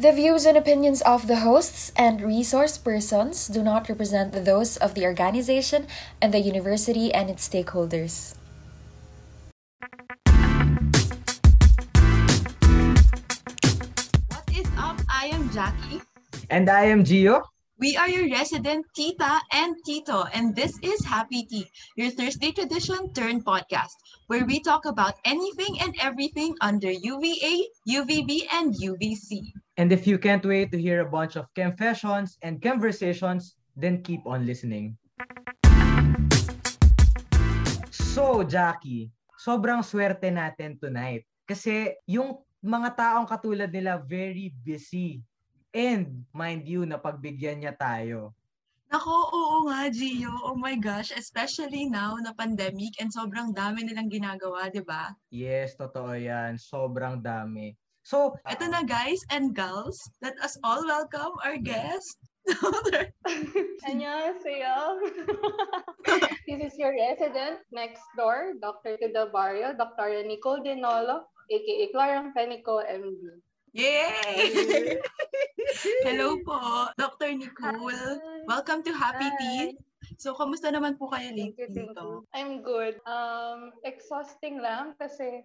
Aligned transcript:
The 0.00 0.12
views 0.12 0.46
and 0.46 0.56
opinions 0.56 1.02
of 1.02 1.26
the 1.26 1.44
hosts 1.44 1.92
and 1.94 2.22
resource 2.22 2.78
persons 2.78 3.48
do 3.48 3.62
not 3.62 3.86
represent 3.90 4.32
those 4.32 4.78
of 4.78 4.94
the 4.94 5.04
organization 5.04 5.86
and 6.22 6.32
the 6.32 6.40
university 6.40 7.12
and 7.12 7.28
its 7.28 7.46
stakeholders. 7.46 8.32
What 14.32 14.48
is 14.56 14.64
up? 14.80 14.96
I 15.12 15.28
am 15.36 15.52
Jackie. 15.52 16.00
And 16.48 16.70
I 16.70 16.84
am 16.88 17.04
Gio. 17.04 17.44
We 17.76 17.94
are 17.98 18.08
your 18.08 18.24
resident 18.32 18.86
tita 18.96 19.40
and 19.52 19.76
tito, 19.84 20.24
and 20.32 20.56
this 20.56 20.78
is 20.80 21.04
Happy 21.04 21.44
Tea, 21.44 21.68
your 21.96 22.08
Thursday 22.08 22.52
tradition 22.52 23.12
turned 23.12 23.44
podcast, 23.44 24.00
where 24.28 24.46
we 24.46 24.60
talk 24.60 24.86
about 24.86 25.20
anything 25.26 25.76
and 25.84 25.94
everything 26.00 26.56
under 26.62 26.90
UVA, 26.90 27.68
UVB, 27.86 28.48
and 28.52 28.72
UVC. 28.80 29.52
And 29.80 29.96
if 29.96 30.04
you 30.04 30.20
can't 30.20 30.44
wait 30.44 30.68
to 30.76 30.78
hear 30.78 31.00
a 31.00 31.08
bunch 31.08 31.40
of 31.40 31.48
confessions 31.56 32.36
and 32.44 32.60
conversations, 32.60 33.56
then 33.72 34.04
keep 34.04 34.20
on 34.28 34.44
listening. 34.44 35.00
So, 37.88 38.44
Jackie, 38.44 39.08
sobrang 39.40 39.80
swerte 39.80 40.28
natin 40.28 40.76
tonight. 40.76 41.24
Kasi 41.48 41.96
yung 42.04 42.44
mga 42.60 42.92
taong 42.92 43.24
katulad 43.24 43.72
nila 43.72 43.96
very 44.04 44.52
busy. 44.52 45.24
And 45.72 46.28
mind 46.36 46.68
you, 46.68 46.84
napagbigyan 46.84 47.64
niya 47.64 47.72
tayo. 47.72 48.36
Nako, 48.92 49.32
oo 49.32 49.56
nga, 49.72 49.88
Gio. 49.88 50.44
Oh 50.44 50.60
my 50.60 50.76
gosh, 50.76 51.08
especially 51.16 51.88
now 51.88 52.20
na 52.20 52.36
pandemic 52.36 53.00
and 53.00 53.08
sobrang 53.08 53.56
dami 53.56 53.88
nilang 53.88 54.12
ginagawa, 54.12 54.68
di 54.68 54.84
ba? 54.84 55.16
Yes, 55.32 55.72
totoo 55.72 56.12
yan. 56.12 56.60
Sobrang 56.60 57.24
dami. 57.24 57.72
So, 58.09 58.37
Ito 58.45 58.69
na 58.69 58.85
guys 58.85 59.17
and 59.33 59.57
gals, 59.57 59.97
let 60.21 60.37
us 60.37 60.53
all 60.61 60.85
welcome 60.85 61.33
our 61.41 61.57
guest. 61.57 62.13
안녕하세요. 63.89 64.73
this 66.45 66.59
is 66.61 66.73
your 66.77 66.93
resident 66.93 67.65
next 67.73 68.05
door, 68.13 68.53
Dr. 68.61 69.01
to 69.01 69.07
the 69.09 69.33
Barrio, 69.33 69.73
Dr. 69.73 70.21
Nicole 70.21 70.61
Denolo, 70.61 71.25
aka 71.49 71.85
Clarang 71.89 72.29
Penico, 72.37 72.85
MD. 72.85 73.41
Yay! 73.73 75.01
Hello 76.05 76.37
po, 76.45 76.87
Dr. 77.01 77.33
Nicole. 77.33 77.89
Hi. 77.91 78.45
Welcome 78.45 78.85
to 78.85 78.93
Happy 78.93 79.27
Hi. 79.27 79.37
Tea. 79.41 79.61
So, 80.21 80.37
kamusta 80.37 80.69
naman 80.69 81.01
po 81.01 81.09
kayo 81.09 81.33
Thank 81.33 81.57
you, 81.57 81.65
lately 81.65 81.73
thank 81.73 81.89
dito? 81.91 82.05
you. 82.05 82.29
I'm 82.37 82.61
good. 82.61 83.01
Um, 83.09 83.73
exhausting 83.81 84.61
lang 84.61 84.93
kasi 85.01 85.43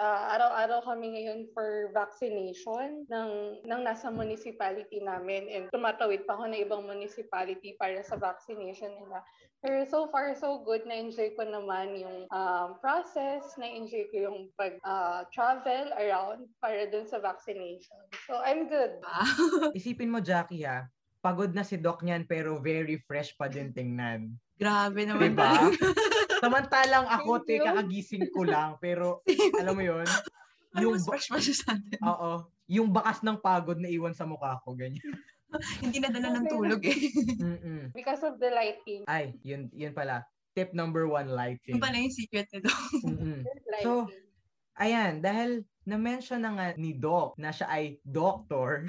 ah, 0.00 0.36
araw-araw 0.36 0.84
kami 0.84 1.16
ngayon 1.16 1.48
for 1.52 1.92
vaccination 1.92 3.04
ng, 3.08 3.30
ng 3.64 3.80
nasa 3.84 4.12
municipality 4.12 5.00
namin 5.00 5.48
and 5.48 5.64
tumatawid 5.72 6.24
pa 6.28 6.36
ako 6.36 6.44
na 6.48 6.60
ibang 6.60 6.84
municipality 6.84 7.76
para 7.80 8.00
sa 8.04 8.16
vaccination 8.20 8.92
nila. 8.96 9.24
Pero 9.64 9.82
so 9.88 10.06
far, 10.12 10.36
so 10.36 10.62
good. 10.62 10.84
Na-enjoy 10.84 11.32
ko 11.34 11.42
naman 11.42 11.96
yung 11.96 12.28
um, 12.28 12.68
process. 12.78 13.42
Na-enjoy 13.56 14.06
ko 14.12 14.16
yung 14.30 14.38
pag-travel 14.54 15.90
around 15.96 16.44
para 16.60 16.86
dun 16.86 17.08
sa 17.08 17.18
vaccination. 17.18 17.98
So, 18.28 18.38
I'm 18.44 18.68
good. 18.68 19.00
Wow. 19.00 19.72
isipin 19.78 20.12
mo, 20.12 20.20
Jackie 20.20 20.62
ha, 20.68 20.86
pagod 21.24 21.50
na 21.56 21.64
si 21.66 21.80
Doc 21.80 22.04
niyan 22.04 22.28
pero 22.28 22.60
very 22.60 23.00
fresh 23.08 23.34
pa 23.34 23.48
din 23.48 23.72
tingnan. 23.72 24.36
Grabe 24.54 25.02
naman 25.02 25.34
Diba? 25.34 25.72
Samantalang 26.46 27.06
ako, 27.10 27.30
Thank 27.36 27.44
te, 27.44 27.54
you. 27.58 27.64
kakagising 27.64 28.26
ko 28.30 28.40
lang. 28.54 28.78
Pero, 28.78 29.26
alam 29.58 29.74
mo 29.74 29.82
yun? 29.82 30.06
Yung 30.78 30.94
Yung, 30.94 30.94
ba- 30.96 31.06
fresh 31.10 31.26
pa 31.26 31.38
siya 31.38 31.56
sa 31.56 31.68
atin. 31.74 31.98
oo, 32.00 32.30
yung 32.66 32.88
bakas 32.88 33.20
ng 33.20 33.38
pagod 33.38 33.76
na 33.76 33.90
iwan 33.90 34.14
sa 34.14 34.22
mukha 34.22 34.62
ko, 34.62 34.78
ganyan. 34.78 35.02
Hindi 35.82 35.98
na 35.98 36.10
dala 36.10 36.36
ng 36.36 36.46
tulog 36.46 36.82
eh. 36.82 36.98
Mm-mm. 37.38 37.82
Because 37.90 38.22
of 38.22 38.36
the 38.36 38.50
lighting. 38.50 39.02
Ay, 39.06 39.34
yun, 39.40 39.66
yun 39.72 39.90
pala. 39.90 40.22
Tip 40.52 40.70
number 40.72 41.06
one, 41.06 41.28
lighting. 41.28 41.76
Yung 41.76 41.82
pala 41.82 41.96
yung 41.96 42.12
secret 42.12 42.46
nito. 42.50 42.70
Mm-mm. 43.02 43.42
lighting. 43.72 43.82
So, 43.82 44.06
Ayan, 44.76 45.24
dahil 45.24 45.64
na-mention 45.88 46.44
na 46.44 46.52
nga 46.52 46.66
ni 46.76 46.92
Doc 46.92 47.40
na 47.40 47.48
siya 47.48 47.64
ay 47.64 47.96
doctor. 48.04 48.84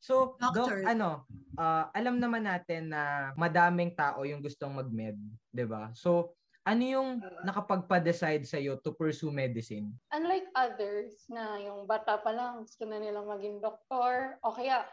so, 0.00 0.32
Doctor. 0.40 0.80
Doc, 0.80 0.88
ano, 0.88 1.28
ah, 1.60 1.92
alam 1.92 2.16
naman 2.16 2.48
natin 2.48 2.88
na 2.88 3.28
madaming 3.36 3.92
tao 3.92 4.24
yung 4.24 4.40
gustong 4.40 4.72
mag-med, 4.72 5.20
'di 5.52 5.68
ba? 5.68 5.92
So, 5.92 6.32
ano 6.68 6.82
yung 6.84 7.10
nakapagpa-decide 7.44 8.44
sa 8.44 8.60
iyo 8.60 8.76
to 8.80 8.92
pursue 8.92 9.32
medicine? 9.32 9.92
unlike 10.12 10.46
others 10.52 11.24
na 11.32 11.56
yung 11.56 11.88
bata 11.88 12.20
pa 12.20 12.30
lang 12.30 12.68
gusto 12.68 12.84
na 12.84 13.00
nilang 13.00 13.26
maging 13.26 13.58
doktor 13.64 14.36
o 14.44 14.52
kaya 14.52 14.84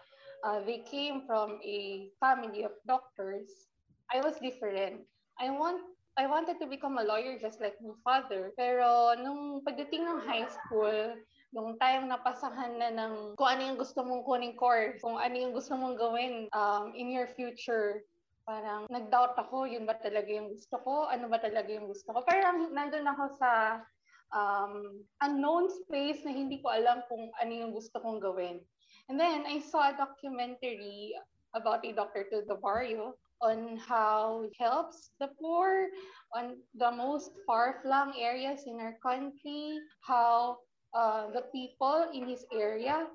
uh, 0.43 0.59
they 0.65 0.83
came 0.85 1.25
from 1.25 1.59
a 1.63 2.09
family 2.19 2.63
of 2.63 2.71
doctors, 2.85 3.69
I 4.13 4.21
was 4.21 4.37
different. 4.39 5.03
I 5.39 5.49
want 5.49 5.81
I 6.17 6.25
wanted 6.25 6.57
to 6.57 6.65
become 6.65 6.97
a 6.97 7.05
lawyer 7.05 7.37
just 7.37 7.61
like 7.61 7.77
my 7.77 7.93
father. 8.01 8.49
Pero 8.57 9.13
nung 9.21 9.61
pagdating 9.61 10.01
ng 10.01 10.25
high 10.25 10.49
school, 10.49 11.13
nung 11.53 11.77
time 11.77 12.09
na 12.09 12.17
pasahan 12.17 12.81
na 12.81 12.89
ng 12.89 13.37
kung 13.37 13.49
ano 13.53 13.61
yung 13.69 13.77
gusto 13.77 14.01
mong 14.01 14.25
kuning 14.25 14.57
course, 14.57 14.97
kung 14.97 15.21
ano 15.21 15.35
yung 15.37 15.53
gusto 15.53 15.77
mong 15.77 15.93
gawin 15.93 16.49
um, 16.57 16.89
in 16.97 17.13
your 17.13 17.29
future, 17.37 18.01
parang 18.47 18.87
nag-doubt 18.87 19.35
ako, 19.35 19.67
yun 19.67 19.83
ba 19.83 19.99
talaga 19.99 20.31
yung 20.31 20.55
gusto 20.55 20.79
ko? 20.79 21.11
Ano 21.11 21.27
ba 21.27 21.35
talaga 21.43 21.67
yung 21.67 21.91
gusto 21.91 22.15
ko? 22.15 22.23
Parang 22.23 22.71
nandun 22.71 23.03
ako 23.03 23.35
sa 23.35 23.83
um, 24.31 25.03
unknown 25.19 25.67
space 25.67 26.23
na 26.23 26.31
hindi 26.31 26.63
ko 26.63 26.71
alam 26.71 27.03
kung 27.11 27.27
ano 27.43 27.51
yung 27.51 27.75
gusto 27.75 27.99
kong 27.99 28.23
gawin. 28.23 28.63
And 29.11 29.19
then 29.19 29.43
I 29.43 29.59
saw 29.59 29.91
a 29.91 29.99
documentary 29.99 31.11
about 31.51 31.83
a 31.83 31.91
doctor 31.91 32.23
to 32.31 32.47
the 32.47 32.55
barrio 32.55 33.19
on 33.43 33.77
how 33.77 34.47
it 34.47 34.55
helps 34.57 35.11
the 35.19 35.29
poor 35.39 35.91
on 36.33 36.57
the 36.75 36.91
most 36.91 37.35
far-flung 37.45 38.15
areas 38.17 38.63
in 38.65 38.79
our 38.79 38.95
country, 39.03 39.77
how 40.01 40.57
uh, 40.95 41.29
the 41.35 41.43
people 41.51 42.09
in 42.15 42.27
his 42.27 42.43
area 42.51 43.07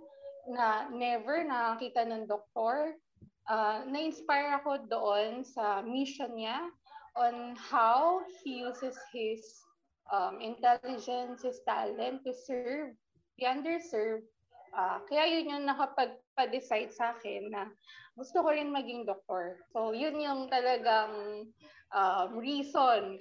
na 0.49 0.89
never 0.93 1.45
nakakita 1.45 2.09
ng 2.09 2.27
doktor, 2.27 2.97
uh, 3.49 3.83
na-inspire 3.89 4.59
ako 4.61 4.87
doon 4.87 5.43
sa 5.43 5.83
mission 5.83 6.35
niya 6.35 6.71
on 7.17 7.57
how 7.59 8.23
he 8.43 8.65
uses 8.65 8.97
his 9.13 9.43
um, 10.13 10.41
intelligence, 10.41 11.43
his 11.43 11.61
talent 11.69 12.25
to 12.25 12.33
serve 12.33 12.95
the 13.39 13.45
underserved. 13.49 14.29
Ah, 14.73 15.05
kaya 15.05 15.29
yun 15.37 15.53
yung 15.53 15.69
nakapagpa-decide 15.69 16.89
sa 16.97 17.13
akin 17.13 17.53
na 17.53 17.69
gusto 18.17 18.41
ko 18.41 18.57
rin 18.57 18.73
maging 18.73 19.05
doktor. 19.05 19.61
So, 19.69 19.93
yun 19.93 20.17
yung 20.17 20.49
talagang 20.49 21.45
um, 21.93 22.31
reason. 22.41 23.21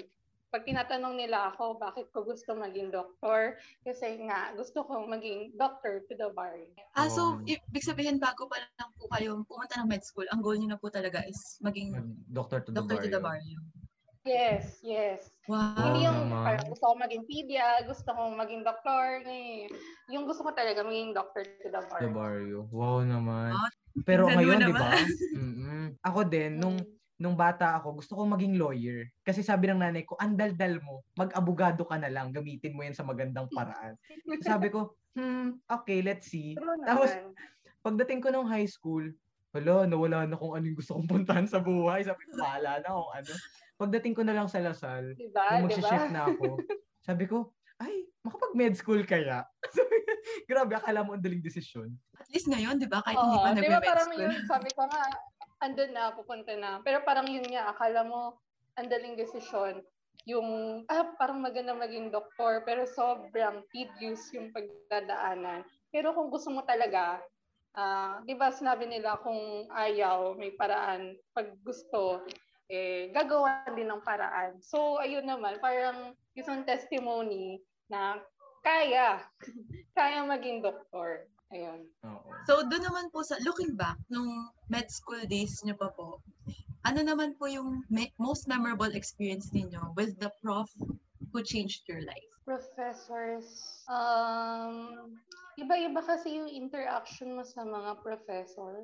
Pag 0.52 0.68
tinatanong 0.68 1.16
nila 1.16 1.56
ako, 1.56 1.80
bakit 1.80 2.12
ko 2.12 2.28
gusto 2.28 2.52
maging 2.60 2.92
doktor? 2.92 3.56
Kasi 3.88 4.20
nga, 4.28 4.52
gusto 4.52 4.84
ko 4.84 5.08
maging 5.08 5.56
doctor 5.56 6.04
to 6.12 6.14
the 6.20 6.28
bar. 6.36 6.60
Ah, 6.92 7.08
so, 7.08 7.40
Wow. 7.40 7.48
ibig 7.48 7.88
sabihin, 7.88 8.20
bago 8.20 8.52
pa 8.52 8.60
lang 8.60 8.92
po 9.00 9.08
kayo 9.16 9.40
pumunta 9.48 9.80
ng 9.80 9.88
med 9.88 10.04
school, 10.04 10.28
ang 10.28 10.44
goal 10.44 10.60
niyo 10.60 10.76
na 10.76 10.82
po 10.84 10.92
talaga 10.92 11.24
is 11.24 11.40
maging 11.64 11.96
Doctor 12.36 12.60
to 12.68 12.76
the 12.76 12.84
doctor 12.84 13.00
to 13.00 13.08
the 13.08 13.24
barrio. 13.24 13.56
barrio. 13.56 13.60
Yes, 14.28 14.84
yes. 14.84 15.32
Wow. 15.48 15.72
Hindi 15.82 16.04
yung 16.06 16.20
naman. 16.30 16.44
parang 16.44 16.68
gusto 16.68 16.84
ko 16.84 16.94
maging 17.00 17.24
pedia, 17.26 17.68
gusto 17.88 18.10
ko 18.12 18.22
maging 18.36 18.62
doktor. 18.68 19.24
eh. 19.24 19.72
Yung 20.12 20.28
gusto 20.28 20.44
ko 20.44 20.52
talaga 20.52 20.84
maging 20.84 21.16
doctor 21.16 21.48
to 21.48 21.68
the 21.72 21.80
bar. 21.88 22.00
The 22.04 22.12
barrio. 22.12 22.68
Wow 22.76 23.08
naman. 23.08 23.56
Ah, 23.56 23.72
Pero 24.04 24.28
ngayon, 24.28 24.68
di 24.68 24.76
ba? 24.76 25.00
Mm-mm. 25.32 25.96
Ako 26.04 26.28
din, 26.28 26.60
nung 26.60 26.76
nung 27.22 27.38
bata 27.38 27.78
ako, 27.78 28.02
gusto 28.02 28.18
ko 28.18 28.26
maging 28.26 28.58
lawyer. 28.58 29.06
Kasi 29.22 29.46
sabi 29.46 29.70
ng 29.70 29.78
nanay 29.78 30.02
ko, 30.10 30.18
andal-dal 30.18 30.82
mo, 30.82 31.06
mag-abogado 31.14 31.86
ka 31.86 32.02
na 32.02 32.10
lang, 32.10 32.34
gamitin 32.34 32.74
mo 32.74 32.82
yan 32.82 32.98
sa 32.98 33.06
magandang 33.06 33.46
paraan. 33.54 33.94
sabi 34.42 34.74
ko, 34.74 34.98
hmm, 35.14 35.62
okay, 35.70 36.02
let's 36.02 36.26
see. 36.34 36.58
Tapos, 36.82 37.14
pagdating 37.86 38.26
ko 38.26 38.34
nung 38.34 38.50
high 38.50 38.66
school, 38.66 39.06
wala, 39.54 39.86
nawala 39.86 40.26
na 40.26 40.34
kung 40.34 40.58
ano 40.58 40.66
yung 40.66 40.80
gusto 40.82 40.98
kong 40.98 41.12
puntahan 41.14 41.46
sa 41.46 41.62
buhay. 41.62 42.02
Sabi 42.02 42.26
ko, 42.26 42.42
bahala 42.42 42.82
na 42.82 42.90
kung 42.90 43.12
ano. 43.14 43.34
Pagdating 43.78 44.14
ko 44.18 44.22
na 44.26 44.34
lang 44.34 44.50
sa 44.50 44.58
Lasal, 44.58 45.14
Diba? 45.14 45.46
nung 45.54 45.70
Diba? 45.70 45.78
magsishift 45.78 46.10
na 46.10 46.24
ako, 46.26 46.58
sabi 47.06 47.30
ko, 47.30 47.54
ay, 47.78 48.10
makapag-med 48.26 48.74
school 48.74 49.02
kaya? 49.06 49.46
Grabe, 50.50 50.78
akala 50.78 51.06
mo 51.06 51.14
ang 51.18 51.22
daling 51.22 51.42
desisyon. 51.42 51.94
At 52.18 52.30
least 52.30 52.50
ngayon, 52.50 52.78
di 52.78 52.86
ba? 52.86 53.02
Kahit 53.02 53.18
hindi 53.18 53.38
Oo, 53.38 53.46
pa 53.46 53.50
di 53.54 53.54
ba 53.54 53.62
nagme-med 53.62 53.90
parang 53.90 54.10
school. 54.10 54.22
yun, 54.26 54.38
sabi 54.46 54.70
ko 54.74 54.82
nga, 54.86 55.02
andun 55.62 55.94
na, 55.94 56.12
pupunta 56.12 56.52
na. 56.58 56.82
Pero 56.82 57.06
parang 57.06 57.30
yun 57.30 57.46
nga, 57.46 57.70
akala 57.70 58.02
mo, 58.04 58.42
andaling 58.76 59.16
desisyon. 59.16 59.86
Yung, 60.26 60.82
ah, 60.90 61.14
parang 61.18 61.42
maganda 61.42 61.74
maging 61.74 62.10
doktor, 62.10 62.66
pero 62.66 62.86
sobrang 62.86 63.66
tedious 63.70 64.30
yung 64.34 64.50
pagdadaanan. 64.54 65.66
Pero 65.94 66.14
kung 66.14 66.30
gusto 66.34 66.50
mo 66.50 66.66
talaga, 66.66 67.22
ah, 67.78 68.22
di 68.26 68.34
ba 68.34 68.50
sinabi 68.50 68.90
nila 68.90 69.22
kung 69.22 69.70
ayaw, 69.70 70.34
may 70.38 70.54
paraan. 70.54 71.18
Pag 71.34 71.58
gusto, 71.62 72.26
eh, 72.72 73.10
gagawa 73.14 73.68
din 73.74 73.90
ng 73.90 74.02
paraan. 74.02 74.58
So, 74.64 74.98
ayun 74.98 75.28
naman, 75.28 75.60
parang 75.60 76.16
isang 76.34 76.64
testimony 76.64 77.60
na 77.92 78.18
kaya, 78.64 79.20
kaya 79.98 80.24
maging 80.24 80.64
doktor. 80.64 81.28
Ayun. 81.52 81.84
Oo. 82.08 82.31
So, 82.52 82.68
doon 82.68 82.84
naman 82.84 83.08
po 83.16 83.24
sa, 83.24 83.40
looking 83.48 83.80
back, 83.80 83.96
nung 84.12 84.52
med 84.68 84.92
school 84.92 85.24
days 85.24 85.64
niyo 85.64 85.80
pa 85.80 85.88
po, 85.88 86.20
ano 86.84 87.00
naman 87.00 87.40
po 87.40 87.48
yung 87.48 87.88
me- 87.88 88.12
most 88.20 88.44
memorable 88.44 88.92
experience 88.92 89.56
ninyo 89.56 89.96
with 89.96 90.20
the 90.20 90.28
prof 90.44 90.68
who 91.32 91.40
changed 91.48 91.88
your 91.88 92.04
life? 92.04 92.28
Professors, 92.44 93.48
um, 93.88 95.16
iba-iba 95.56 96.04
kasi 96.04 96.44
yung 96.44 96.52
interaction 96.52 97.40
mo 97.40 97.48
sa 97.48 97.64
mga 97.64 98.04
professor. 98.04 98.84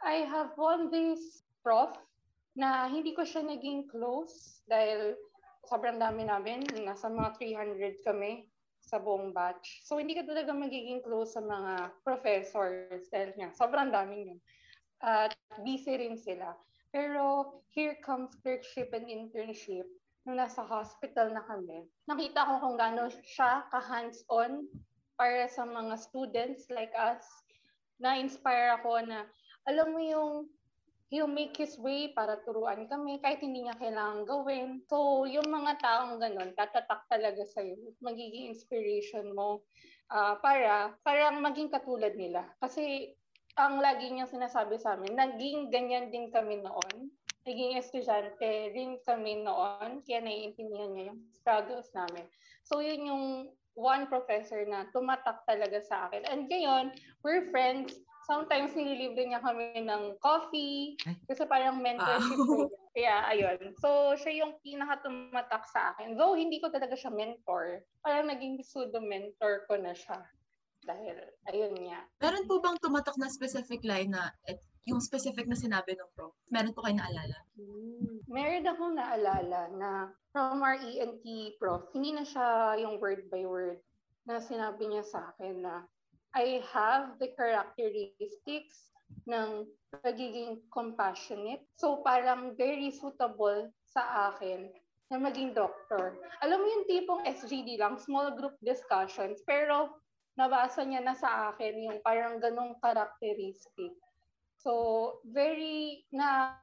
I 0.00 0.24
have 0.24 0.56
one 0.56 0.88
this 0.88 1.44
prof 1.60 1.92
na 2.56 2.88
hindi 2.88 3.12
ko 3.12 3.28
siya 3.28 3.44
naging 3.44 3.92
close 3.92 4.64
dahil 4.72 5.20
sobrang 5.68 6.00
dami 6.00 6.24
namin. 6.24 6.64
Nasa 6.80 7.12
mga 7.12 7.36
300 7.76 8.08
kami 8.08 8.48
sa 8.86 9.02
buong 9.02 9.34
batch. 9.34 9.82
So, 9.82 9.98
hindi 9.98 10.14
ka 10.14 10.22
talaga 10.22 10.54
magiging 10.54 11.02
close 11.02 11.34
sa 11.34 11.42
mga 11.42 11.90
professors 12.06 13.10
dahil 13.10 13.34
nga, 13.34 13.50
sobrang 13.50 13.90
daming 13.90 14.32
yun. 14.32 14.40
At 15.02 15.34
busy 15.66 15.98
rin 15.98 16.14
sila. 16.16 16.54
Pero 16.94 17.52
here 17.74 17.98
comes 18.00 18.32
clerkship 18.40 18.94
and 18.94 19.10
internship 19.10 19.84
nung 20.24 20.38
nasa 20.38 20.62
hospital 20.62 21.34
na 21.34 21.44
kami. 21.44 21.84
Nakita 22.06 22.46
ko 22.46 22.54
kung 22.62 22.76
gaano 22.78 23.10
siya 23.26 23.66
ka-hands-on 23.74 24.64
para 25.18 25.50
sa 25.50 25.66
mga 25.66 25.94
students 25.98 26.70
like 26.70 26.94
us. 26.94 27.26
Na-inspire 27.98 28.78
ako 28.80 29.02
na, 29.04 29.26
alam 29.66 29.92
mo 29.92 30.00
yung 30.00 30.46
he'll 31.08 31.30
make 31.30 31.54
his 31.54 31.78
way 31.78 32.10
para 32.10 32.42
turuan 32.42 32.90
kami 32.90 33.22
kahit 33.22 33.38
hindi 33.38 33.66
niya 33.66 33.78
kailangan 33.78 34.26
gawin. 34.26 34.82
So, 34.90 35.24
yung 35.24 35.46
mga 35.46 35.78
taong 35.78 36.18
ganun, 36.18 36.50
tatatak 36.58 37.06
talaga 37.06 37.46
sa'yo. 37.46 37.78
Magiging 38.02 38.50
inspiration 38.50 39.30
mo 39.30 39.62
uh, 40.10 40.34
para 40.42 40.98
parang 41.06 41.38
maging 41.38 41.70
katulad 41.70 42.18
nila. 42.18 42.50
Kasi 42.58 43.14
ang 43.56 43.78
lagi 43.78 44.10
niyang 44.10 44.30
sinasabi 44.30 44.76
sa 44.82 44.98
amin, 44.98 45.14
naging 45.14 45.70
ganyan 45.70 46.10
din 46.10 46.28
kami 46.28 46.60
noon. 46.60 47.08
Naging 47.46 47.78
estudyante 47.78 48.74
rin 48.74 48.98
kami 49.06 49.46
noon, 49.46 50.02
kaya 50.02 50.18
naiintindihan 50.18 50.90
niya 50.90 51.14
yung 51.14 51.22
struggles 51.30 51.86
namin. 51.94 52.26
So, 52.66 52.82
yun 52.82 53.06
yung 53.06 53.24
one 53.78 54.10
professor 54.10 54.66
na 54.66 54.90
tumatak 54.90 55.46
talaga 55.46 55.78
sa 55.78 56.10
akin. 56.10 56.26
And 56.26 56.50
ngayon, 56.50 56.90
we're 57.22 57.46
friends 57.54 57.94
sometimes 58.26 58.74
nililibre 58.74 59.22
niya 59.22 59.38
kami 59.38 59.86
ng 59.86 60.18
coffee 60.18 60.98
kasi 61.30 61.46
parang 61.46 61.78
mentorship 61.78 62.36
wow. 62.36 62.66
Kaya 62.90 63.16
ayun. 63.32 63.58
So 63.78 64.18
siya 64.18 64.42
yung 64.44 64.58
pinaka 64.66 65.06
tumatak 65.06 65.62
sa 65.70 65.94
akin. 65.94 66.18
Though 66.18 66.34
hindi 66.34 66.58
ko 66.58 66.68
talaga 66.68 66.98
siya 66.98 67.14
mentor, 67.14 67.86
parang 68.02 68.26
naging 68.26 68.58
pseudo 68.66 68.98
mentor 68.98 69.64
ko 69.70 69.78
na 69.78 69.94
siya. 69.94 70.18
Dahil 70.86 71.16
ayun 71.50 71.74
niya. 71.78 72.02
Meron 72.22 72.46
po 72.50 72.58
bang 72.62 72.78
tumatak 72.82 73.14
na 73.18 73.30
specific 73.30 73.82
line 73.86 74.10
na 74.10 74.30
et, 74.46 74.58
yung 74.86 75.02
specific 75.02 75.50
na 75.50 75.58
sinabi 75.58 75.98
ng 75.98 76.10
prof? 76.14 76.34
Meron 76.50 76.74
po 76.74 76.86
kayo 76.86 76.94
naalala? 76.98 77.38
Hmm. 77.58 78.22
Meron 78.30 78.70
akong 78.70 78.94
naalala 78.94 79.62
na 79.74 79.90
from 80.30 80.62
our 80.62 80.78
ENT 80.78 81.26
prof, 81.58 81.90
hindi 81.90 82.14
na 82.14 82.22
siya 82.22 82.78
yung 82.78 83.02
word 83.02 83.26
by 83.30 83.42
word 83.42 83.82
na 84.26 84.38
sinabi 84.38 84.86
niya 84.90 85.02
sa 85.02 85.34
akin 85.34 85.62
na 85.62 85.86
I 86.36 86.60
have 86.68 87.16
the 87.16 87.32
characteristics 87.32 88.92
ng 89.24 89.64
pagiging 90.04 90.60
compassionate. 90.68 91.64
So 91.80 92.04
parang 92.04 92.52
very 92.52 92.92
suitable 92.92 93.72
sa 93.88 94.30
akin 94.30 94.68
na 95.08 95.16
maging 95.16 95.56
doctor. 95.56 96.12
Alam 96.44 96.58
mo 96.60 96.66
yung 96.68 96.86
tipong 96.90 97.22
SGD 97.24 97.80
lang, 97.80 97.96
small 97.96 98.36
group 98.36 98.58
discussions, 98.60 99.40
pero 99.48 99.96
nabasa 100.36 100.84
niya 100.84 101.00
na 101.00 101.16
sa 101.16 101.50
akin 101.54 101.88
yung 101.88 101.98
parang 102.04 102.36
ganong 102.36 102.76
characteristic. 102.84 103.96
So, 104.60 105.22
very 105.24 106.04
na, 106.10 106.60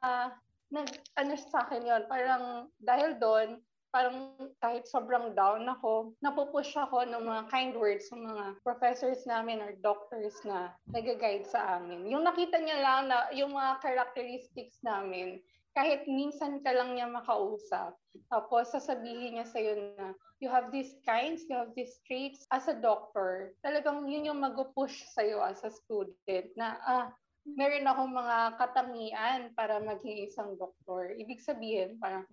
nag, 0.70 0.90
ano 1.18 1.34
sa 1.40 1.66
akin 1.66 1.88
yon 1.88 2.04
parang 2.06 2.70
dahil 2.78 3.18
doon, 3.18 3.64
parang 3.94 4.34
kahit 4.58 4.90
sobrang 4.90 5.38
down 5.38 5.70
ako, 5.70 6.18
napupush 6.26 6.74
ako 6.74 7.06
ng 7.06 7.22
mga 7.22 7.44
kind 7.54 7.74
words 7.78 8.10
sa 8.10 8.18
mga 8.18 8.58
professors 8.66 9.22
namin 9.30 9.62
or 9.62 9.78
doctors 9.86 10.34
na 10.42 10.74
nag-guide 10.90 11.46
sa 11.46 11.78
amin. 11.78 12.10
Yung 12.10 12.26
nakita 12.26 12.58
niya 12.58 12.82
lang 12.82 13.14
na 13.14 13.30
yung 13.38 13.54
mga 13.54 13.86
characteristics 13.86 14.82
namin, 14.82 15.38
kahit 15.78 16.10
minsan 16.10 16.62
ka 16.66 16.74
lang 16.74 16.98
niya 16.98 17.06
makausap, 17.06 17.94
tapos 18.34 18.74
sasabihin 18.74 19.38
niya 19.38 19.46
sa'yo 19.46 19.74
na 19.98 20.18
you 20.42 20.50
have 20.50 20.74
these 20.74 20.98
kinds, 21.06 21.46
you 21.46 21.54
have 21.54 21.74
these 21.78 22.02
traits 22.10 22.50
as 22.50 22.66
a 22.66 22.78
doctor, 22.78 23.54
talagang 23.62 24.10
yun 24.10 24.26
yung 24.34 24.42
mag-push 24.42 25.06
sa'yo 25.14 25.42
as 25.42 25.62
a 25.62 25.70
student 25.70 26.50
na, 26.58 26.82
ah, 26.86 27.06
meron 27.46 27.90
akong 27.90 28.14
mga 28.14 28.38
katangian 28.58 29.42
para 29.54 29.82
maging 29.82 30.26
isang 30.30 30.56
doktor. 30.58 31.12
Ibig 31.18 31.42
sabihin, 31.42 31.98
parang 32.00 32.24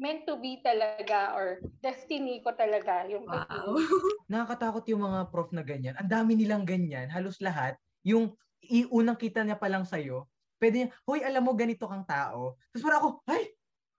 meant 0.00 0.24
to 0.24 0.40
be 0.40 0.64
talaga 0.64 1.36
or 1.36 1.60
destiny 1.84 2.40
ko 2.40 2.56
talaga 2.56 3.04
yung 3.04 3.28
wow. 3.28 3.76
Nakakatakot 4.32 4.88
yung 4.88 5.04
mga 5.04 5.28
prof 5.28 5.52
na 5.52 5.60
ganyan. 5.60 5.94
Ang 6.00 6.08
dami 6.08 6.32
nilang 6.40 6.64
ganyan. 6.64 7.12
Halos 7.12 7.36
lahat. 7.44 7.76
Yung 8.02 8.32
iunang 8.64 9.20
kita 9.20 9.44
niya 9.44 9.60
pa 9.60 9.68
lang 9.68 9.84
sa'yo, 9.84 10.24
pwede 10.56 10.74
niya, 10.80 10.88
hoy, 11.04 11.20
alam 11.20 11.44
mo, 11.44 11.52
ganito 11.52 11.84
kang 11.84 12.08
tao. 12.08 12.56
Tapos 12.72 12.82
parang 12.82 13.00
ako, 13.04 13.10
ay, 13.28 13.42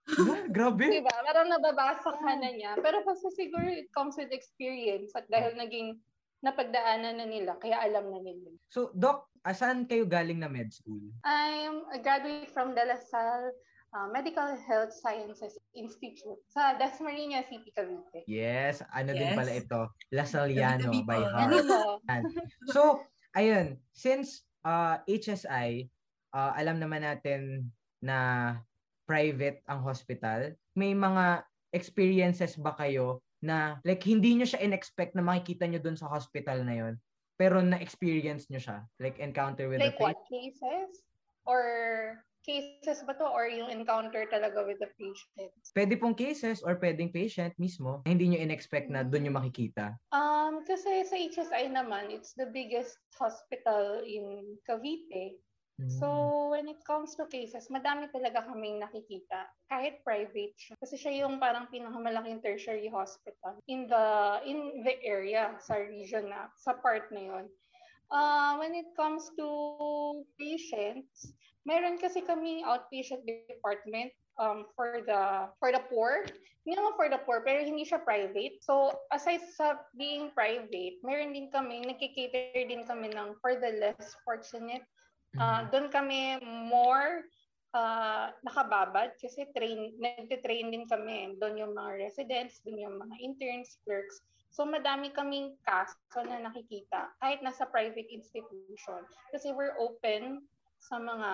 grabe. 0.54 0.90
diba? 0.90 1.14
Parang 1.22 1.46
nababasa 1.46 2.10
ka 2.10 2.32
na 2.34 2.50
niya. 2.50 2.74
Pero 2.82 3.06
kasi 3.06 3.30
siguro 3.38 3.70
it 3.70 3.86
comes 3.94 4.18
with 4.18 4.34
experience 4.34 5.14
at 5.14 5.30
dahil 5.30 5.54
naging 5.54 6.02
napagdaanan 6.42 7.22
na 7.22 7.26
nila, 7.30 7.54
kaya 7.62 7.78
alam 7.78 8.10
na 8.10 8.18
nila. 8.18 8.50
So, 8.66 8.90
Doc, 8.98 9.30
asan 9.46 9.86
kayo 9.86 10.02
galing 10.10 10.42
na 10.42 10.50
med 10.50 10.74
school? 10.74 11.14
I'm 11.22 11.86
a 11.94 12.02
graduate 12.02 12.50
from 12.50 12.74
De 12.74 12.82
La 12.82 12.98
Salle 12.98 13.54
uh, 13.92 14.08
Medical 14.08 14.56
Health 14.56 14.92
Sciences 14.92 15.60
Institute 15.76 16.40
sa 16.48 16.76
Dasmariñas 16.80 17.48
City, 17.48 17.70
Cavite. 17.76 18.24
Yes, 18.24 18.80
ano 18.92 19.12
yes. 19.12 19.20
din 19.20 19.30
pala 19.36 19.52
ito? 19.52 19.80
Lasaliano 20.12 20.90
by 21.04 21.20
heart. 21.20 21.52
so, 22.74 23.04
ayun, 23.36 23.76
since 23.92 24.48
uh, 24.64 25.00
HSI, 25.04 25.88
uh, 26.32 26.52
alam 26.56 26.80
naman 26.80 27.04
natin 27.04 27.68
na 28.00 28.58
private 29.04 29.60
ang 29.68 29.84
hospital, 29.84 30.56
may 30.72 30.96
mga 30.96 31.44
experiences 31.76 32.56
ba 32.56 32.72
kayo 32.76 33.20
na 33.42 33.82
like 33.82 34.00
hindi 34.06 34.38
nyo 34.38 34.46
siya 34.46 34.62
in-expect 34.62 35.18
na 35.18 35.24
makikita 35.24 35.66
nyo 35.66 35.82
dun 35.82 35.98
sa 35.98 36.06
hospital 36.06 36.62
na 36.62 36.78
yon 36.78 36.94
pero 37.40 37.58
na-experience 37.58 38.46
nyo 38.52 38.60
siya? 38.62 38.86
Like 39.02 39.18
encounter 39.18 39.66
with 39.66 39.82
like 39.82 39.98
the 39.98 39.98
patient? 39.98 40.14
Like 40.14 40.22
what 40.22 40.30
cases? 40.30 40.90
Or 41.42 41.62
cases 42.42 43.02
ba 43.06 43.14
to 43.16 43.26
or 43.26 43.46
yung 43.46 43.70
encounter 43.70 44.26
talaga 44.26 44.66
with 44.66 44.78
the 44.82 44.90
patient? 44.98 45.50
Pwede 45.74 45.94
pong 45.98 46.18
cases 46.18 46.62
or 46.62 46.76
pwedeng 46.78 47.14
patient 47.14 47.54
mismo 47.56 48.02
hindi 48.04 48.28
nyo 48.28 48.38
in-expect 48.42 48.90
na 48.90 49.06
doon 49.06 49.30
nyo 49.30 49.34
makikita? 49.38 49.94
Um, 50.10 50.66
kasi 50.66 51.06
sa 51.06 51.16
HSI 51.16 51.70
naman, 51.70 52.10
it's 52.10 52.34
the 52.34 52.50
biggest 52.50 52.98
hospital 53.14 54.02
in 54.02 54.58
Cavite. 54.66 55.38
So, 55.88 56.06
hmm. 56.06 56.50
when 56.52 56.66
it 56.68 56.84
comes 56.84 57.16
to 57.16 57.26
cases, 57.26 57.66
madami 57.72 58.06
talaga 58.12 58.44
kaming 58.46 58.78
nakikita. 58.78 59.50
Kahit 59.66 60.04
private 60.06 60.54
siya. 60.54 60.78
Kasi 60.78 60.94
siya 60.94 61.26
yung 61.26 61.42
parang 61.42 61.66
pinakamalaking 61.72 62.44
tertiary 62.44 62.86
hospital 62.92 63.58
in 63.66 63.88
the 63.90 64.06
in 64.46 64.84
the 64.84 64.94
area, 65.02 65.56
sa 65.58 65.80
region 65.80 66.30
na, 66.30 66.52
sa 66.60 66.76
part 66.78 67.10
na 67.10 67.22
yon. 67.24 67.46
Uh, 68.12 68.60
when 68.60 68.76
it 68.76 68.92
comes 68.94 69.32
to 69.34 69.48
patients, 70.36 71.32
meron 71.62 71.98
kasi 71.98 72.22
kami 72.22 72.62
outpatient 72.66 73.22
department 73.26 74.10
um, 74.38 74.66
for 74.74 75.02
the 75.04 75.50
for 75.60 75.70
the 75.70 75.82
poor. 75.90 76.26
Hindi 76.62 76.78
naman 76.78 76.94
for 76.94 77.10
the 77.10 77.18
poor, 77.26 77.42
pero 77.42 77.58
hindi 77.66 77.82
siya 77.82 78.06
private. 78.06 78.62
So, 78.62 78.94
aside 79.10 79.42
sa 79.58 79.82
being 79.98 80.30
private, 80.30 81.02
meron 81.02 81.34
din 81.34 81.50
kami, 81.50 81.82
nagkikater 81.82 82.70
din 82.70 82.86
kami 82.86 83.10
ng 83.10 83.34
for 83.42 83.58
the 83.58 83.82
less 83.82 84.14
fortunate. 84.22 84.86
Uh, 85.34 85.66
doon 85.74 85.90
kami 85.90 86.38
more 86.70 87.26
uh, 87.74 88.30
nakababad 88.46 89.16
kasi 89.18 89.48
train, 89.56 89.96
nagte-train 89.98 90.70
din 90.70 90.86
kami. 90.86 91.34
Doon 91.42 91.58
yung 91.58 91.74
mga 91.74 91.98
residents, 91.98 92.62
doon 92.62 92.78
yung 92.78 92.96
mga 93.00 93.16
interns, 93.18 93.80
clerks. 93.82 94.22
So 94.52 94.68
madami 94.68 95.08
kaming 95.16 95.56
kaso 95.64 96.20
na 96.28 96.44
nakikita 96.44 97.08
kahit 97.24 97.40
nasa 97.40 97.64
private 97.72 98.04
institution 98.12 99.00
kasi 99.32 99.48
we're 99.56 99.80
open 99.80 100.44
sa 100.82 100.98
mga 100.98 101.30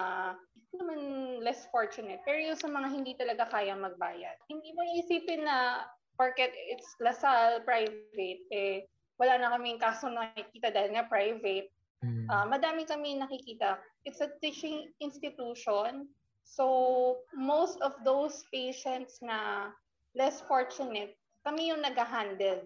naman 0.77 1.01
less 1.41 1.65
fortunate 1.73 2.21
pero 2.29 2.37
yung 2.37 2.61
sa 2.61 2.69
mga 2.69 2.89
hindi 2.93 3.17
talaga 3.17 3.49
kaya 3.49 3.73
magbayad. 3.73 4.37
Hindi 4.53 4.77
mo 4.77 4.85
isipin 5.01 5.49
na 5.49 5.89
porket 6.21 6.53
it's 6.53 6.93
Lasal 7.01 7.65
private 7.65 8.43
eh 8.53 8.85
wala 9.17 9.41
na 9.41 9.57
kaming 9.57 9.81
kaso 9.81 10.07
na 10.13 10.31
nakikita 10.31 10.71
dahil 10.71 10.95
nga 10.95 11.09
private. 11.09 11.73
Mm. 12.05 12.31
Uh, 12.31 12.47
madami 12.47 12.87
kami 12.87 13.19
nakikita. 13.19 13.81
It's 14.07 14.23
a 14.23 14.31
teaching 14.39 14.93
institution. 15.03 16.07
So 16.45 16.65
most 17.35 17.81
of 17.83 17.99
those 18.07 18.47
patients 18.55 19.19
na 19.25 19.73
less 20.15 20.45
fortunate, 20.47 21.19
kami 21.43 21.73
yung 21.73 21.83
nag-handle 21.83 22.63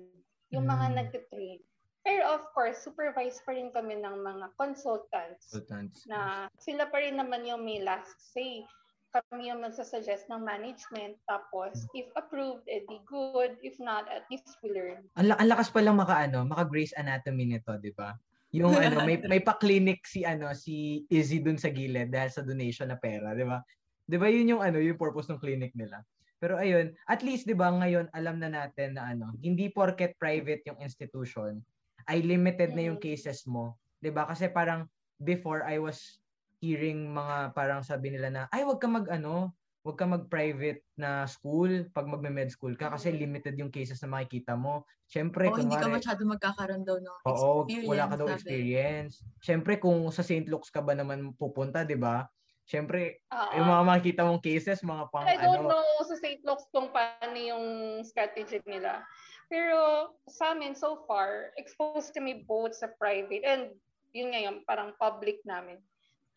yung 0.52 0.68
mga 0.68 0.86
mm. 0.92 0.94
nagtitrain. 1.00 1.60
Pero 2.02 2.26
of 2.34 2.50
course, 2.50 2.82
supervise 2.82 3.38
pa 3.46 3.54
rin 3.54 3.70
kami 3.70 4.02
ng 4.02 4.26
mga 4.26 4.46
consultants, 4.58 5.54
Consultants. 5.54 6.02
na 6.10 6.50
sila 6.58 6.90
pa 6.90 6.98
rin 6.98 7.14
naman 7.14 7.46
yung 7.46 7.62
may 7.62 7.78
last 7.78 8.18
say. 8.18 8.66
Kami 9.12 9.52
yung 9.52 9.60
magsasuggest 9.60 10.26
ng 10.32 10.40
management. 10.40 11.20
Tapos, 11.28 11.84
if 11.92 12.08
approved, 12.16 12.64
edi 12.64 12.96
good. 13.04 13.60
If 13.60 13.76
not, 13.76 14.08
at 14.08 14.24
least 14.32 14.48
we 14.64 14.72
learn. 14.72 15.04
Ang, 15.20 15.36
ang 15.36 15.48
lakas 15.52 15.68
pa 15.68 15.84
lang 15.84 16.00
maka 16.00 16.24
ano, 16.24 16.48
maka 16.48 16.64
Grey's 16.64 16.96
Anatomy 16.96 17.44
nito, 17.44 17.76
'di 17.76 17.92
ba? 17.92 18.16
Yung 18.56 18.72
ano, 18.72 19.04
may 19.04 19.20
may 19.30 19.44
pa-clinic 19.44 20.08
si 20.08 20.24
ano, 20.24 20.56
si 20.56 21.04
Izzy 21.12 21.44
dun 21.44 21.60
sa 21.60 21.68
gilid 21.68 22.08
dahil 22.08 22.32
sa 22.32 22.40
donation 22.40 22.88
na 22.88 22.96
pera, 22.96 23.36
'di 23.36 23.44
ba? 23.44 23.60
'Di 24.08 24.16
ba 24.16 24.32
yun 24.32 24.56
yung 24.56 24.62
ano, 24.64 24.80
yung 24.80 24.96
purpose 24.96 25.28
ng 25.28 25.38
clinic 25.44 25.76
nila. 25.76 26.00
Pero 26.40 26.56
ayun, 26.56 26.96
at 27.04 27.20
least 27.20 27.44
'di 27.44 27.52
ba 27.52 27.68
ngayon 27.68 28.08
alam 28.16 28.40
na 28.40 28.48
natin 28.48 28.96
na 28.96 29.12
ano, 29.12 29.36
hindi 29.44 29.68
porket 29.68 30.16
private 30.16 30.64
yung 30.72 30.80
institution 30.80 31.60
ay 32.08 32.22
limited 32.24 32.72
na 32.76 32.88
yung 32.92 32.96
Mm. 32.96 33.02
cases 33.02 33.44
mo, 33.48 33.78
'di 34.02 34.10
ba? 34.14 34.26
Kasi 34.28 34.50
parang 34.52 34.88
before 35.20 35.62
I 35.66 35.78
was 35.82 36.20
hearing 36.62 37.10
mga 37.10 37.54
parang 37.56 37.82
sabi 37.82 38.14
nila 38.14 38.28
na 38.30 38.42
ay 38.54 38.62
wag 38.66 38.78
ka 38.82 38.88
mag 38.90 39.06
ano, 39.10 39.54
wag 39.86 39.98
ka 39.98 40.06
mag-private 40.06 40.86
na 40.98 41.26
school 41.26 41.90
pag 41.90 42.06
magme-med 42.06 42.50
school 42.54 42.74
ka 42.78 42.94
kasi 42.94 43.10
Mm. 43.10 43.16
limited 43.16 43.58
yung 43.58 43.70
cases 43.74 43.98
na 44.02 44.10
makikita 44.20 44.54
mo. 44.54 44.86
Syempre, 45.10 45.50
O 45.50 45.58
hindi 45.58 45.74
ka 45.74 45.90
masyado 45.90 46.22
magkakaroon 46.22 46.86
daw 46.86 47.02
ng 47.02 47.18
oo, 47.26 47.70
experience. 47.70 47.82
wala 47.82 48.10
ka 48.10 48.16
daw 48.18 48.28
sabi. 48.30 48.62
experience. 48.66 49.22
Syempre, 49.42 49.78
kung 49.82 50.10
sa 50.14 50.22
St. 50.26 50.46
Luke's 50.50 50.70
ka 50.74 50.82
ba 50.82 50.94
naman 50.98 51.34
pupunta, 51.38 51.86
di 51.86 51.94
ba? 51.98 52.26
Syempre, 52.66 53.22
Oo. 53.30 53.58
yung 53.58 53.68
mga 53.70 53.82
makikita 53.86 54.22
mong 54.26 54.42
cases, 54.42 54.82
mga 54.86 55.06
pang 55.14 55.30
I 55.30 55.38
don't 55.38 55.62
ano, 55.62 55.70
know 55.70 55.86
sa 56.02 56.18
St. 56.18 56.42
Luke's 56.42 56.66
kung 56.74 56.90
paano 56.90 57.38
yung 57.38 57.64
strategy 58.02 58.58
nila. 58.66 59.06
Pero 59.52 60.08
sa 60.32 60.56
amin, 60.56 60.72
so 60.72 61.04
far, 61.04 61.52
exposed 61.60 62.16
kami 62.16 62.48
both 62.48 62.72
sa 62.72 62.88
private 62.96 63.44
and 63.44 63.76
yun 64.16 64.32
ngayon, 64.32 64.64
parang 64.64 64.96
public 64.96 65.44
namin 65.44 65.76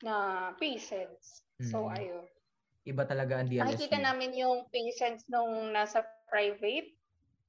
na 0.03 0.51
patients. 0.59 1.47
So, 1.63 1.87
Mm. 1.87 1.95
ayun. 1.95 2.25
iba 2.85 3.01
talaga 3.07 3.41
ang 3.41 3.49
DLSU. 3.49 3.65
Nakikita 3.65 3.97
namin 3.97 4.35
yung 4.37 4.67
patients 4.69 5.25
nung 5.25 5.73
nasa 5.73 6.05
private. 6.29 6.91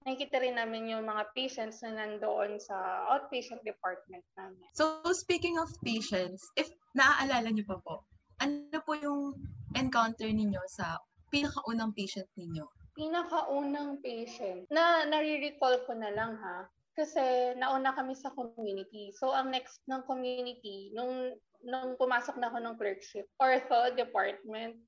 Nakikita 0.09 0.41
rin 0.41 0.57
namin 0.57 0.89
yung 0.89 1.05
mga 1.05 1.29
patients 1.37 1.85
na 1.85 1.93
nandoon 1.93 2.57
sa 2.57 3.05
outpatient 3.13 3.61
department 3.61 4.25
namin. 4.39 4.65
So, 4.73 5.03
speaking 5.13 5.61
of 5.61 5.69
patients, 5.85 6.41
if 6.57 6.71
naaalala 6.97 7.53
niyo 7.53 7.69
pa 7.69 7.77
po, 7.85 8.07
ano 8.41 8.79
po 8.81 8.97
yung 8.97 9.37
encounter 9.77 10.31
ninyo 10.31 10.63
sa 10.73 10.97
pinakaunang 11.29 11.93
patient 11.93 12.31
ninyo? 12.39 12.65
Pinakaunang 12.97 14.01
patient 14.01 14.65
na 14.73 15.05
nare-recall 15.05 15.85
ko 15.85 15.93
na 15.93 16.11
lang 16.11 16.41
ha. 16.41 16.65
Kasi 16.97 17.53
nauna 17.61 17.93
kami 17.93 18.17
sa 18.17 18.33
community. 18.33 19.13
So, 19.13 19.37
ang 19.37 19.53
next 19.53 19.85
ng 19.85 20.01
community, 20.09 20.97
nung, 20.97 21.37
nung 21.61 21.93
pumasok 22.01 22.41
na 22.41 22.49
ako 22.49 22.59
ng 22.65 22.77
clerkship, 22.81 23.29
ortho 23.37 23.93
department, 23.93 24.81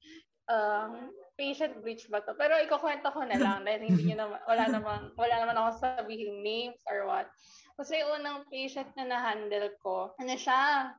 um, 0.48 1.12
patient 1.36 1.84
breach 1.84 2.08
ba 2.08 2.24
to? 2.24 2.32
Pero 2.40 2.56
ikukwento 2.64 3.12
ko 3.12 3.28
na 3.28 3.36
lang 3.36 3.62
dahil 3.62 3.92
hindi 3.92 4.08
nyo 4.08 4.24
naman, 4.24 4.40
wala 4.48 4.64
naman, 4.72 5.00
wala 5.20 5.34
naman 5.36 5.56
ako 5.60 5.68
sabihin 5.84 6.40
names 6.40 6.80
or 6.88 7.04
what. 7.04 7.28
Kasi 7.76 8.00
unang 8.02 8.48
patient 8.48 8.88
na 8.96 9.06
na-handle 9.06 9.70
ko, 9.84 10.16
ano 10.16 10.34
siya, 10.34 10.96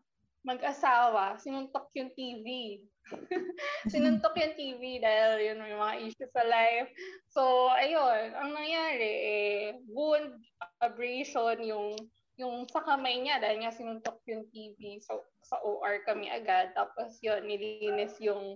mag-asawa, 0.47 1.35
sinuntok 1.41 1.91
yung 1.97 2.13
TV. 2.15 2.79
sinuntok 3.91 4.35
yung 4.37 4.55
TV 4.55 5.01
dahil 5.01 5.41
yun 5.41 5.59
may 5.61 5.75
mga 5.75 5.95
issues 6.05 6.31
sa 6.31 6.45
life. 6.45 6.89
So, 7.29 7.69
ayun, 7.73 8.33
ang 8.37 8.53
nangyari, 8.53 9.11
eh, 9.25 9.63
wound, 9.89 10.39
abrasion, 10.81 11.61
yung 11.65 11.95
yung 12.39 12.63
sa 12.71 12.79
kamay 12.79 13.19
niya 13.19 13.43
dahil 13.43 13.59
nga 13.59 13.75
sinuntok 13.75 14.23
yung 14.31 14.47
TV. 14.47 15.03
So, 15.03 15.27
sa 15.43 15.59
OR 15.59 16.07
kami 16.07 16.31
agad. 16.31 16.71
Tapos 16.71 17.19
yun, 17.19 17.43
nilinis 17.43 18.15
yung 18.23 18.55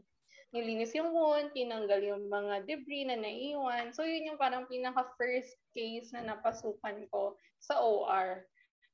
nilinis 0.56 0.96
yung 0.96 1.12
wound, 1.12 1.52
tinanggal 1.52 2.00
yung 2.00 2.30
mga 2.32 2.64
debris 2.64 3.04
na 3.04 3.20
naiwan. 3.20 3.92
So, 3.92 4.08
yun 4.08 4.32
yung 4.32 4.40
parang 4.40 4.70
pinaka-first 4.72 5.58
case 5.76 6.14
na 6.16 6.24
napasukan 6.24 7.10
ko 7.12 7.36
sa 7.60 7.82
OR. 7.84 8.48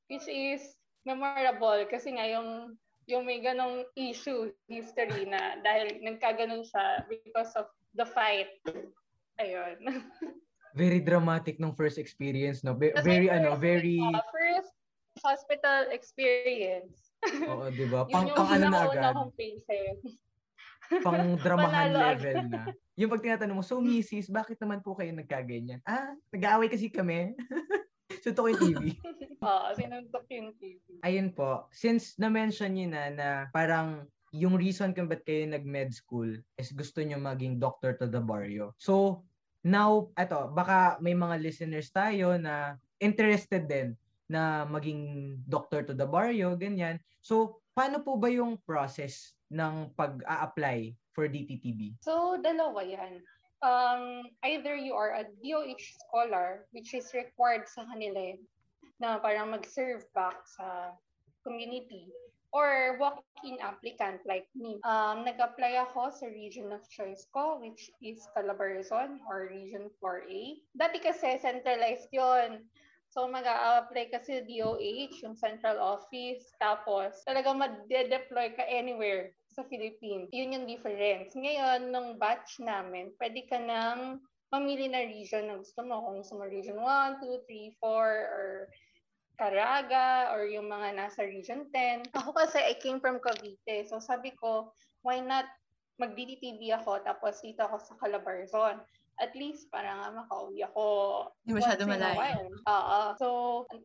Which 0.09 0.25
is 0.25 0.63
memorable 1.05 1.85
kasi 1.85 2.15
nga 2.15 2.25
yung 2.25 2.79
yung 3.09 3.25
may 3.25 3.41
ganong 3.41 3.89
issue, 3.97 4.53
history 4.69 5.25
na 5.25 5.57
dahil 5.65 5.97
nagkaganon 6.05 6.61
siya 6.61 7.09
because 7.09 7.49
of 7.57 7.65
the 7.97 8.05
fight. 8.05 8.53
Ayun. 9.41 9.81
Very 10.77 11.01
dramatic 11.01 11.57
nung 11.57 11.73
first 11.73 11.97
experience, 11.97 12.61
no? 12.61 12.77
That's 12.77 13.01
Very, 13.01 13.25
my 13.25 13.41
ano, 13.41 13.57
first, 13.57 13.65
very, 13.65 13.97
uh, 13.97 14.21
first 14.29 14.71
hospital 15.25 15.89
experience. 15.89 17.09
oo, 17.25 17.65
di 17.73 17.89
ba? 17.89 18.05
Pang, 18.13 18.29
yung 18.29 18.37
pang 18.37 18.49
ano 18.53 18.65
na 18.69 18.79
agad, 18.85 19.13
kong 19.17 19.33
pang 21.05 21.37
dramahan 21.41 21.89
level 21.89 22.37
na. 22.53 22.61
Yung 22.93 23.09
pag 23.09 23.21
tinatanong 23.25 23.57
mo, 23.57 23.63
so 23.65 23.81
misis, 23.81 24.29
bakit 24.29 24.61
naman 24.61 24.85
po 24.85 24.93
kayo 24.93 25.09
nagkaganyan? 25.09 25.81
Ah, 25.89 26.13
nag-aaway 26.29 26.69
kasi 26.69 26.93
kami. 26.93 27.33
Suntok 28.17 28.49
yung 28.49 28.59
TV. 28.59 28.81
Oo, 29.45 29.67
sinuntok 29.77 30.25
yung 30.33 30.49
TV. 30.57 30.81
ayun 31.05 31.29
po, 31.31 31.69
since 31.69 32.17
na-mention 32.17 32.73
niyo 32.73 32.87
na 32.89 33.03
na 33.13 33.27
parang 33.53 34.09
yung 34.33 34.57
reason 34.57 34.93
kung 34.93 35.09
ba't 35.09 35.25
kayo 35.25 35.45
nag-med 35.49 35.93
school 35.93 36.29
is 36.57 36.69
gusto 36.73 37.01
nyo 37.01 37.17
maging 37.17 37.57
doctor 37.57 37.97
to 37.97 38.05
the 38.05 38.21
barrio. 38.21 38.73
So, 38.77 39.25
now, 39.65 40.13
eto, 40.17 40.53
baka 40.53 41.01
may 41.01 41.17
mga 41.17 41.41
listeners 41.41 41.89
tayo 41.89 42.37
na 42.37 42.77
interested 43.01 43.65
din 43.65 43.97
na 44.29 44.65
maging 44.69 45.33
doctor 45.49 45.81
to 45.81 45.97
the 45.97 46.05
barrio, 46.05 46.53
ganyan. 46.53 47.01
So, 47.25 47.61
paano 47.73 48.05
po 48.05 48.21
ba 48.21 48.29
yung 48.29 48.61
process 48.61 49.33
ng 49.49 49.97
pag-a-apply 49.97 50.93
for 51.09 51.25
DTTB? 51.25 51.97
So, 52.05 52.37
dalawa 52.37 52.85
yan. 52.85 53.25
Um, 53.59 54.23
either 54.43 54.75
you 54.75 54.95
are 54.95 55.19
a 55.19 55.27
DOH 55.43 55.83
scholar, 55.99 56.65
which 56.71 56.93
is 56.95 57.11
required 57.11 57.67
sa 57.67 57.83
kanila 57.91 58.35
yun, 58.35 58.41
na 58.99 59.19
parang 59.19 59.51
mag-serve 59.51 60.03
back 60.15 60.39
sa 60.47 60.95
community, 61.43 62.07
or 62.51 62.97
walk-in 62.99 63.59
applicant 63.59 64.23
like 64.25 64.47
me. 64.55 64.79
Um, 64.87 65.27
nag-apply 65.27 65.75
ako 65.89 66.09
sa 66.09 66.27
region 66.31 66.71
of 66.71 66.87
choice 66.87 67.27
ko, 67.35 67.59
which 67.59 67.91
is 68.01 68.23
Calabarzon 68.31 69.21
or 69.27 69.51
Region 69.51 69.91
4A. 70.01 70.63
Dati 70.73 70.97
kasi 71.03 71.37
centralized 71.37 72.09
yon 72.15 72.63
So, 73.09 73.25
mag-a-apply 73.25 74.13
kasi 74.13 74.45
DOH, 74.45 75.25
yung 75.25 75.33
central 75.33 75.81
office, 75.81 76.45
tapos 76.61 77.17
talagang 77.25 77.57
mag-deploy 77.57 78.53
ka 78.53 78.61
anywhere 78.69 79.33
sa 79.59 79.67
Philippines. 79.67 80.31
Yun 80.31 80.55
yung 80.55 80.65
difference. 80.71 81.35
Ngayon, 81.35 81.91
nung 81.91 82.15
batch 82.15 82.63
namin, 82.63 83.11
pwede 83.19 83.43
ka 83.43 83.59
nang 83.59 84.23
mamili 84.47 84.87
na 84.87 85.03
region 85.03 85.51
na 85.51 85.59
gusto 85.59 85.83
mo. 85.83 85.99
Kung 85.99 86.23
gusto 86.23 86.39
mo 86.39 86.47
region 86.47 86.79
1, 86.79 87.19
2, 87.19 87.43
3, 87.43 87.75
4, 87.75 87.83
or 87.83 88.71
Caraga, 89.35 90.35
or 90.35 90.47
yung 90.47 90.71
mga 90.71 90.95
nasa 90.95 91.27
region 91.27 91.67
10. 91.71 92.11
Ako 92.15 92.31
kasi, 92.31 92.59
I 92.63 92.79
came 92.79 93.03
from 93.03 93.19
Cavite. 93.19 93.87
So 93.87 93.99
sabi 93.99 94.31
ko, 94.39 94.71
why 95.03 95.19
not 95.19 95.47
mag-DDTV 95.99 96.79
ako, 96.79 97.03
tapos 97.03 97.43
dito 97.43 97.63
ako 97.67 97.83
sa 97.83 97.95
Calabarzon. 97.99 98.79
At 99.19 99.35
least, 99.35 99.67
para 99.67 99.91
nga 99.93 100.15
makauwi 100.15 100.63
ako 100.63 100.83
Hindi 101.43 101.59
masyado 101.59 101.83
malayo. 101.83 102.47
Oo. 102.63 102.99
So, 103.15 103.27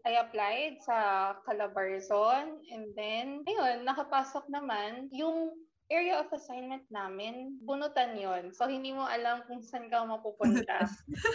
I 0.02 0.16
applied 0.16 0.78
sa 0.80 0.96
Calabarzon 1.42 2.62
and 2.70 2.94
then, 2.94 3.42
ayun, 3.44 3.82
nakapasok 3.82 4.46
naman. 4.48 5.10
Yung 5.10 5.52
area 5.92 6.16
of 6.16 6.32
assignment 6.32 6.80
namin, 6.88 7.60
bunutan 7.60 8.16
yon 8.16 8.48
So, 8.50 8.64
hindi 8.64 8.88
mo 8.90 9.04
alam 9.04 9.44
kung 9.44 9.60
saan 9.60 9.92
ka 9.92 10.00
mapupunta. 10.00 10.88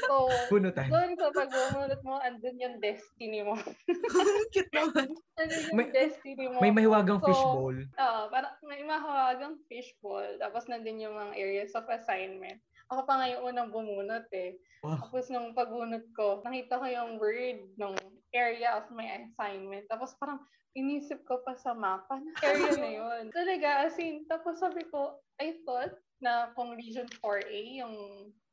so, 0.08 0.26
Bunutan. 0.52 0.90
doon 0.90 1.14
sa 1.14 1.30
pagbubunot 1.30 2.02
mo, 2.02 2.18
andun 2.18 2.58
yung 2.58 2.82
destiny 2.82 3.46
mo. 3.46 3.54
Cute 4.56 4.74
naman. 4.74 5.14
andun 5.38 5.62
yung 5.70 5.78
May- 5.78 5.94
destiny 5.94 6.46
mo. 6.50 6.58
May 6.60 6.74
mahiwagang 6.74 7.22
So, 7.22 7.30
fishbowl. 7.30 7.78
Oo, 7.78 8.22
parang 8.30 8.56
may 8.64 8.82
mahawagang 8.82 9.60
fishbowl. 9.68 10.26
Tapos 10.40 10.66
nandun 10.66 10.98
yung 10.98 11.14
mga 11.14 11.34
areas 11.36 11.72
of 11.76 11.86
assignment. 11.86 12.58
Ako 12.90 13.06
pa 13.06 13.14
nga 13.22 13.28
yung 13.30 13.54
unang 13.54 13.70
bumunot 13.70 14.26
eh. 14.34 14.58
Wow. 14.82 14.98
Tapos 14.98 15.30
nung 15.30 15.54
pagbunot 15.54 16.06
ko, 16.18 16.42
nakita 16.42 16.82
ko 16.82 16.86
yung 16.90 17.22
word 17.22 17.70
ng 17.78 17.96
area 18.34 18.78
of 18.78 18.90
my 18.94 19.06
assignment. 19.26 19.86
Tapos 19.90 20.18
parang 20.18 20.42
inisip 20.78 21.22
ko 21.26 21.42
pa 21.46 21.58
sa 21.58 21.74
mapa 21.74 22.18
na 22.18 22.32
area 22.46 22.74
na 22.78 22.90
yun. 22.90 23.24
Talaga, 23.34 23.90
as 23.90 23.98
in, 23.98 24.26
tapos 24.30 24.62
sabi 24.62 24.86
ko, 24.90 25.18
I 25.42 25.58
thought 25.66 25.94
na 26.20 26.52
kung 26.54 26.76
Region 26.76 27.08
4A 27.22 27.62
yung 27.80 27.96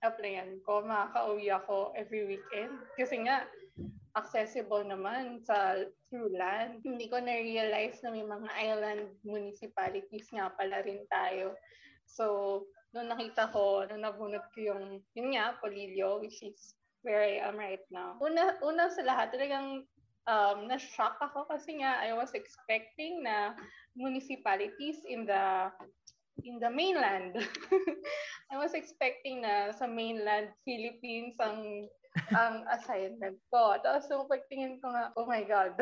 applyan 0.00 0.62
ko, 0.62 0.86
makaka-uwi 0.86 1.50
ako 1.50 1.92
every 1.98 2.24
weekend. 2.36 2.78
Kasi 2.94 3.26
nga, 3.26 3.44
accessible 4.16 4.80
naman 4.80 5.44
sa 5.44 5.84
through 6.08 6.32
land. 6.32 6.80
Hindi 6.80 7.12
ko 7.12 7.20
na-realize 7.20 8.00
na 8.00 8.16
may 8.16 8.24
mga 8.24 8.48
island 8.56 9.02
municipalities 9.26 10.32
nga 10.32 10.48
pala 10.56 10.80
rin 10.80 11.04
tayo. 11.12 11.52
So, 12.08 12.64
nung 12.96 13.12
nakita 13.12 13.52
ko, 13.52 13.84
nung 13.84 14.00
nabunot 14.00 14.48
ko 14.56 14.72
yung, 14.72 15.04
yun 15.12 15.36
nga, 15.36 15.60
Polillo, 15.60 16.24
which 16.24 16.40
is 16.40 16.72
where 17.04 17.20
I 17.20 17.44
am 17.44 17.60
right 17.60 17.84
now. 17.92 18.16
Una, 18.24 18.56
una 18.64 18.88
sa 18.88 19.04
lahat, 19.04 19.36
talagang 19.36 19.84
um, 20.24 20.58
na-shock 20.64 21.20
ako 21.20 21.44
kasi 21.46 21.84
nga 21.84 22.00
I 22.00 22.16
was 22.16 22.32
expecting 22.32 23.20
na 23.20 23.52
municipalities 23.94 25.04
in 25.04 25.28
the 25.28 25.70
in 26.44 26.60
the 26.60 26.68
mainland. 26.68 27.36
I 28.52 28.56
was 28.56 28.72
expecting 28.76 29.44
na 29.44 29.72
sa 29.72 29.88
mainland 29.88 30.52
Philippines 30.64 31.36
ang 31.40 31.88
ang 32.32 32.64
assignment 32.72 33.36
ko. 33.52 33.76
Tapos 33.80 34.08
nung 34.08 34.28
pagtingin 34.28 34.80
ko 34.80 34.88
nga, 34.88 35.12
oh 35.16 35.28
my 35.28 35.44
God, 35.44 35.76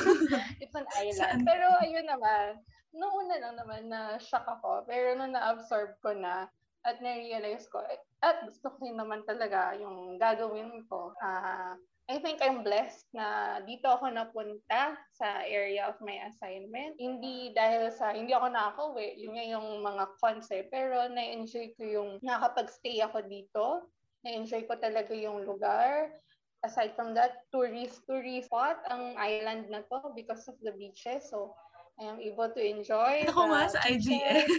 it's 0.62 0.76
an 0.76 0.88
island. 0.96 1.44
Pero 1.44 1.66
ayun 1.80 2.08
naman, 2.08 2.60
noong 2.94 3.26
una 3.26 3.36
lang 3.42 3.54
naman 3.58 3.82
na 3.90 4.16
shock 4.22 4.46
ako. 4.46 4.86
Pero 4.86 5.18
nung 5.18 5.34
na-absorb 5.34 5.98
ko 6.00 6.14
na, 6.14 6.46
at 6.84 7.00
na-realize 7.00 7.64
ko, 7.72 7.80
at 8.20 8.44
gusto 8.44 8.68
ko 8.76 8.84
naman 8.92 9.24
talaga 9.24 9.72
yung 9.80 10.20
gagawin 10.20 10.84
ko. 10.84 11.16
Uh, 11.16 11.74
I 12.04 12.20
think 12.20 12.44
I'm 12.44 12.60
blessed 12.60 13.08
na 13.16 13.58
dito 13.64 13.88
ako 13.88 14.12
napunta 14.12 14.92
sa 15.16 15.40
area 15.48 15.88
of 15.88 15.96
my 16.04 16.28
assignment. 16.28 17.00
Hindi 17.00 17.56
dahil 17.56 17.88
sa, 17.88 18.12
hindi 18.12 18.36
ako 18.36 18.52
nakakauwi, 18.52 19.16
yun 19.16 19.32
nga 19.32 19.46
yung 19.48 19.68
mga 19.80 20.04
concept, 20.20 20.68
pero 20.68 21.08
na-enjoy 21.08 21.72
ko 21.80 21.82
yung 21.88 22.10
nakapag-stay 22.20 23.00
ako 23.00 23.24
dito. 23.24 23.88
Na-enjoy 24.20 24.68
ko 24.68 24.76
talaga 24.76 25.16
yung 25.16 25.48
lugar. 25.48 26.12
Aside 26.60 26.92
from 26.92 27.16
that, 27.16 27.48
tourist, 27.48 28.04
tourist 28.04 28.52
spot 28.52 28.84
ang 28.92 29.16
island 29.16 29.72
na 29.72 29.80
to 29.88 30.12
because 30.12 30.44
of 30.52 30.60
the 30.60 30.76
beaches. 30.76 31.32
So, 31.32 31.56
I 32.00 32.10
am 32.10 32.18
able 32.18 32.50
to 32.50 32.60
enjoy. 32.62 33.22
Ako 33.30 33.46
nga 33.54 33.70
sa 33.70 33.80
IGS. 33.86 34.50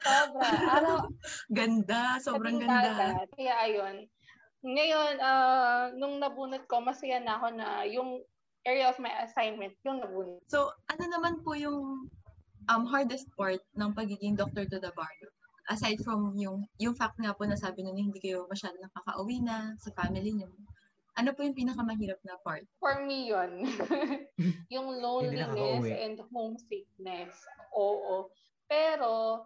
Sobra. 0.00 0.48
Araw, 0.48 1.04
ganda, 1.58 2.16
sobrang 2.24 2.56
ganda. 2.56 3.20
Kaya 3.36 3.54
ayun, 3.68 4.08
ngayon, 4.64 5.20
uh, 5.20 5.92
nung 5.96 6.16
nabunot 6.20 6.64
ko, 6.64 6.80
masaya 6.80 7.20
na 7.20 7.36
ako 7.36 7.52
na 7.52 7.84
yung 7.84 8.24
area 8.64 8.88
of 8.88 8.96
my 9.00 9.12
assignment, 9.24 9.76
yung 9.84 10.00
nabunot. 10.00 10.40
So, 10.48 10.72
ano 10.88 11.04
naman 11.08 11.44
po 11.44 11.52
yung 11.56 12.08
um, 12.68 12.84
hardest 12.88 13.28
part 13.36 13.60
ng 13.76 13.92
pagiging 13.92 14.36
doctor 14.36 14.64
to 14.64 14.80
the 14.80 14.92
barrio? 14.96 15.28
Aside 15.70 16.00
from 16.02 16.34
yung 16.34 16.66
yung 16.82 16.96
fact 16.96 17.20
nga 17.20 17.36
po 17.36 17.46
na 17.46 17.54
sabi 17.54 17.84
nyo 17.86 17.94
hindi 17.94 18.18
kayo 18.18 18.48
masyado 18.50 18.74
nakaka-uwi 18.80 19.44
na 19.44 19.76
sa 19.78 19.92
family 19.94 20.34
niyo. 20.34 20.50
Ano 21.20 21.36
po 21.36 21.44
yung 21.44 21.52
pinakamahirap 21.52 22.16
na 22.24 22.40
part? 22.40 22.64
For 22.80 23.04
me 23.04 23.28
yun. 23.28 23.68
yung 24.74 24.88
loneliness 25.04 25.84
and 25.84 26.16
homesickness. 26.32 27.36
Oo. 27.76 28.32
Pero, 28.64 29.44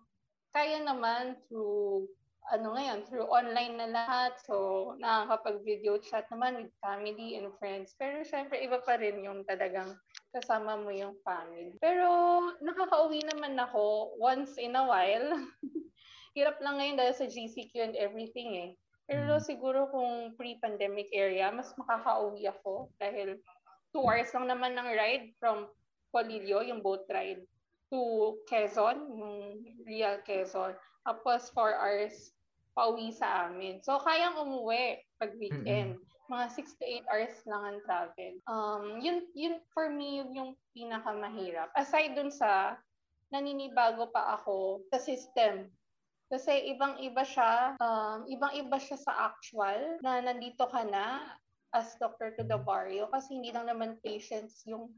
kaya 0.55 0.79
naman 0.87 1.35
through 1.51 2.07
ano 2.55 2.77
ngayon, 2.79 3.03
through 3.11 3.27
online 3.27 3.75
na 3.75 3.91
lahat. 3.91 4.39
So, 4.47 4.95
nakakapag-video 5.03 5.99
chat 5.99 6.31
naman 6.31 6.63
with 6.63 6.71
family 6.79 7.43
and 7.43 7.51
friends. 7.59 7.99
Pero 7.99 8.23
syempre, 8.23 8.63
iba 8.63 8.79
pa 8.79 8.95
rin 8.95 9.27
yung 9.27 9.43
talagang 9.43 9.99
kasama 10.31 10.79
mo 10.79 10.95
yung 10.95 11.19
family. 11.27 11.75
Pero 11.83 12.07
nakakauwi 12.63 13.27
naman 13.27 13.59
ako 13.59 14.15
once 14.23 14.55
in 14.63 14.79
a 14.79 14.85
while. 14.87 15.43
Hirap 16.39 16.63
lang 16.63 16.79
ngayon 16.79 16.99
dahil 17.03 17.15
sa 17.19 17.27
GCQ 17.27 17.73
and 17.83 17.97
everything 17.99 18.55
eh. 18.55 18.71
Pero 19.05 19.37
mm. 19.37 19.45
siguro 19.45 19.89
kung 19.93 20.33
pre-pandemic 20.37 21.13
area, 21.13 21.53
mas 21.53 21.73
makakauwi 21.77 22.49
ako 22.49 22.89
dahil 22.97 23.37
two 23.93 24.03
hours 24.03 24.33
lang 24.33 24.49
naman 24.49 24.73
ng 24.75 24.89
ride 24.97 25.27
from 25.37 25.69
Polillo, 26.15 26.63
yung 26.65 26.81
boat 26.81 27.05
ride, 27.11 27.43
to 27.93 28.39
Quezon, 28.49 28.97
yung 29.13 29.61
real 29.85 30.19
Quezon. 30.25 30.73
Tapos 31.05 31.53
4 31.53 31.77
hours 31.77 32.33
pauwi 32.75 33.15
sa 33.15 33.47
amin. 33.47 33.79
So, 33.87 34.03
kayang 34.03 34.41
umuwi 34.41 34.99
pag 35.21 35.37
weekend. 35.39 36.01
Mm-hmm. 36.01 36.13
Mga 36.25 36.47
6 36.57 36.81
to 36.81 36.85
8 37.07 37.11
hours 37.13 37.37
lang 37.45 37.63
ang 37.63 37.81
travel. 37.85 38.35
Um, 38.49 38.85
yun, 38.99 39.29
yun 39.37 39.61
for 39.77 39.93
me, 39.93 40.25
yun 40.25 40.31
yung 40.33 40.51
pinakamahirap. 40.73 41.69
Aside 41.77 42.17
dun 42.17 42.33
sa 42.33 42.81
naninibago 43.29 44.09
pa 44.09 44.41
ako 44.41 44.83
sa 44.89 44.99
system. 44.99 45.69
Kasi 46.33 46.73
ibang-iba 46.73 47.23
siya, 47.23 47.77
um, 47.79 48.25
ibang-iba 48.27 48.79
siya 48.81 48.97
sa 48.97 49.33
actual 49.33 50.01
na 50.01 50.25
nandito 50.25 50.65
ka 50.67 50.83
na 50.83 51.37
as 51.75 51.99
doctor 51.99 52.33
to 52.39 52.47
the 52.47 52.57
barrio 52.57 53.11
kasi 53.11 53.35
hindi 53.35 53.51
lang 53.51 53.67
naman 53.67 53.99
patients 54.01 54.63
yung 54.65 54.95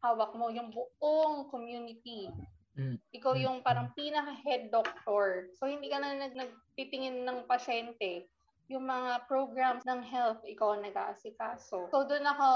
hawak 0.00 0.32
mo, 0.32 0.48
yung 0.48 0.72
buong 0.72 1.50
community. 1.52 2.32
Mm. 2.78 2.96
Ikaw 3.12 3.34
yung 3.36 3.60
parang 3.60 3.92
pinaka-head 3.92 4.72
doctor. 4.72 5.52
So, 5.60 5.68
hindi 5.68 5.92
ka 5.92 6.00
na 6.00 6.16
nag 6.16 6.32
nagtitingin 6.32 7.28
ng 7.28 7.44
pasyente. 7.44 8.30
Yung 8.70 8.86
mga 8.86 9.26
programs 9.26 9.82
ng 9.82 9.98
health, 10.06 10.46
ikaw 10.46 10.78
ang 10.78 10.86
nag-aasikaso. 10.86 11.90
So, 11.90 12.06
doon 12.06 12.22
ako 12.22 12.48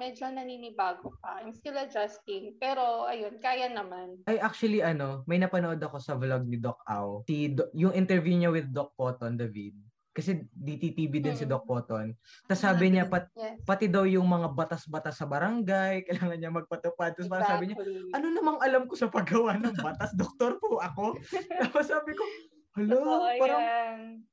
medyo 0.00 0.24
naninibago 0.32 1.12
pa. 1.20 1.44
I'm 1.44 1.52
still 1.52 1.76
adjusting. 1.76 2.56
Pero, 2.56 3.04
ayun, 3.04 3.36
kaya 3.44 3.68
naman. 3.68 4.24
Ay, 4.24 4.40
actually, 4.40 4.80
ano, 4.80 5.20
may 5.28 5.36
napanood 5.36 5.76
ako 5.84 6.00
sa 6.00 6.16
vlog 6.16 6.48
ni 6.48 6.56
Doc 6.56 6.80
Au. 6.88 7.20
Si, 7.28 7.52
Do- 7.52 7.68
yung 7.76 7.92
interview 7.92 8.40
niya 8.40 8.48
with 8.48 8.72
Doc 8.72 8.96
Cotton, 8.96 9.36
David 9.36 9.76
kasi 10.10 10.42
DTTV 10.50 11.22
din 11.22 11.32
mm. 11.32 11.40
si 11.40 11.46
Doc 11.46 11.64
Cotton. 11.70 12.10
Tapos 12.44 12.60
sabi 12.60 12.90
niya, 12.90 13.06
pat, 13.06 13.30
yes. 13.38 13.62
pati 13.62 13.86
daw 13.86 14.02
yung 14.02 14.26
mga 14.26 14.50
batas-batas 14.58 15.14
sa 15.14 15.26
barangay, 15.30 16.02
kailangan 16.10 16.36
niya 16.36 16.50
magpatupad. 16.50 17.14
Tapos 17.14 17.30
exactly. 17.30 17.46
sabi 17.46 17.64
niya, 17.70 17.76
ano 18.18 18.26
namang 18.34 18.58
alam 18.58 18.90
ko 18.90 18.98
sa 18.98 19.06
paggawa 19.06 19.54
ng 19.62 19.78
batas? 19.78 20.10
Doktor 20.18 20.58
po 20.58 20.82
ako. 20.82 21.14
Tapos 21.62 21.86
sabi 21.86 22.12
ko, 22.18 22.26
hello, 22.78 23.00
oh, 23.02 23.30
parang, 23.38 23.64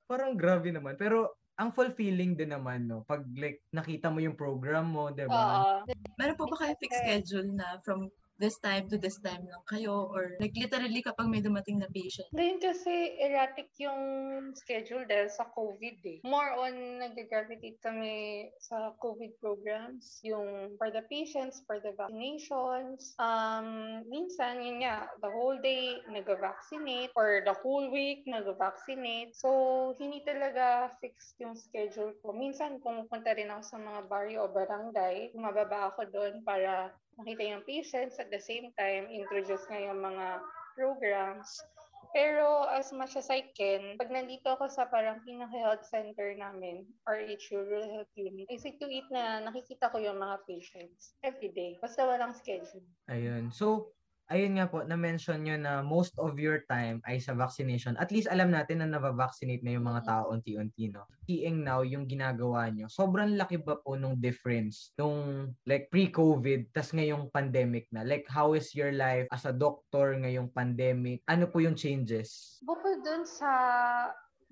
parang 0.05 0.31
grabe 0.37 0.69
naman. 0.69 0.93
Pero 0.99 1.37
ang 1.57 1.73
fulfilling 1.73 2.37
din 2.37 2.53
naman, 2.53 2.85
no? 2.85 3.01
Pag 3.03 3.25
like, 3.33 3.65
nakita 3.73 4.13
mo 4.13 4.21
yung 4.21 4.37
program 4.37 4.93
mo, 4.93 5.09
di 5.09 5.25
ba? 5.25 5.81
Uh, 5.81 5.93
Meron 6.21 6.37
po 6.37 6.45
ba 6.45 6.57
kayo 6.61 6.73
fixed 6.77 7.01
schedule 7.01 7.49
na 7.49 7.81
from 7.81 8.13
this 8.37 8.61
time 8.61 8.85
to 8.89 8.97
this 8.97 9.17
time 9.21 9.45
lang 9.49 9.63
kayo 9.69 10.09
or 10.13 10.37
like 10.39 10.53
literally 10.53 11.01
kapag 11.01 11.29
may 11.29 11.41
dumating 11.41 11.81
na 11.81 11.89
patient? 11.89 12.29
Ngayon 12.33 12.59
kasi 12.61 13.17
erratic 13.21 13.69
yung 13.81 14.01
schedule 14.53 15.05
dahil 15.09 15.29
sa 15.29 15.49
COVID 15.53 15.97
eh. 16.05 16.19
More 16.25 16.53
on 16.57 17.01
nag-gravitate 17.01 17.81
kami 17.81 18.47
sa 18.61 18.93
COVID 19.01 19.37
programs, 19.41 20.21
yung 20.21 20.77
for 20.77 20.89
the 20.93 21.03
patients, 21.09 21.65
for 21.65 21.81
the 21.81 21.93
vaccinations. 21.97 23.17
Um, 23.17 24.01
minsan, 24.09 24.61
yun 24.61 24.85
nga, 24.85 25.09
the 25.21 25.29
whole 25.29 25.57
day 25.61 26.01
nag-vaccinate 26.09 27.11
or 27.17 27.41
the 27.45 27.55
whole 27.65 27.89
week 27.89 28.25
nag-vaccinate. 28.29 29.33
So, 29.33 29.93
hindi 29.97 30.21
talaga 30.23 30.93
fixed 31.01 31.37
yung 31.41 31.57
schedule 31.57 32.13
ko. 32.21 32.33
Minsan, 32.33 32.79
pumupunta 32.81 33.33
rin 33.33 33.49
ako 33.49 33.63
sa 33.65 33.77
mga 33.81 34.01
barrio 34.09 34.39
o 34.45 34.51
barangay. 34.53 35.33
Mababa 35.33 35.93
ako 35.93 36.09
doon 36.13 36.45
para 36.45 36.93
makita 37.17 37.43
yung 37.43 37.65
patients 37.65 38.21
at 38.21 38.29
the 38.29 38.39
same 38.41 38.69
time, 38.77 39.09
introduce 39.09 39.65
nga 39.67 39.81
yung 39.81 40.01
mga 40.01 40.41
programs. 40.77 41.49
Pero 42.15 42.63
as 42.71 42.93
much 42.95 43.19
as 43.19 43.27
I 43.27 43.51
can, 43.51 43.99
pag 43.99 44.13
nandito 44.13 44.47
ako 44.47 44.71
sa 44.71 44.87
parang 44.87 45.19
pinaka-health 45.27 45.83
center 45.85 46.31
namin, 46.37 46.87
RH 47.03 47.51
Rural 47.51 47.89
Health 47.89 48.13
Unit, 48.15 48.47
I 48.47 48.57
see 48.57 48.79
to 48.79 48.87
it 48.87 49.05
na 49.11 49.43
nakikita 49.43 49.91
ko 49.91 49.99
yung 49.99 50.21
mga 50.21 50.39
patients 50.47 51.17
every 51.25 51.51
day. 51.51 51.75
Basta 51.83 52.07
walang 52.07 52.37
schedule. 52.37 52.85
Ayun. 53.11 53.51
So, 53.51 53.96
ayun 54.27 54.59
nga 54.59 54.67
po, 54.67 54.83
na-mention 54.83 55.43
nyo 55.43 55.55
na 55.55 55.79
most 55.83 56.15
of 56.19 56.35
your 56.35 56.63
time 56.67 56.99
ay 57.07 57.19
sa 57.19 57.31
vaccination. 57.31 57.95
At 57.99 58.11
least 58.11 58.27
alam 58.27 58.51
natin 58.51 58.83
na 58.83 58.87
nabavaccinate 58.91 59.63
na 59.63 59.75
yung 59.79 59.87
mga 59.87 60.03
tao 60.03 60.31
unti-unti, 60.35 60.91
no? 60.91 61.07
Seeing 61.27 61.63
now, 61.63 61.83
yung 61.83 62.07
ginagawa 62.07 62.67
nyo, 62.71 62.87
sobrang 62.91 63.35
laki 63.39 63.59
ba 63.63 63.79
po 63.79 63.95
nung 63.95 64.19
difference 64.19 64.95
nung 64.99 65.51
like 65.67 65.87
pre-COVID, 65.91 66.71
tas 66.75 66.91
ngayong 66.91 67.31
pandemic 67.31 67.87
na? 67.91 68.03
Like, 68.03 68.27
how 68.27 68.55
is 68.55 68.71
your 68.75 68.91
life 68.91 69.27
as 69.31 69.47
a 69.47 69.55
doctor 69.55 70.15
ngayong 70.15 70.51
pandemic? 70.51 71.23
Ano 71.27 71.47
po 71.47 71.63
yung 71.63 71.75
changes? 71.75 72.59
Bukod 72.63 73.03
dun 73.03 73.23
sa 73.23 73.51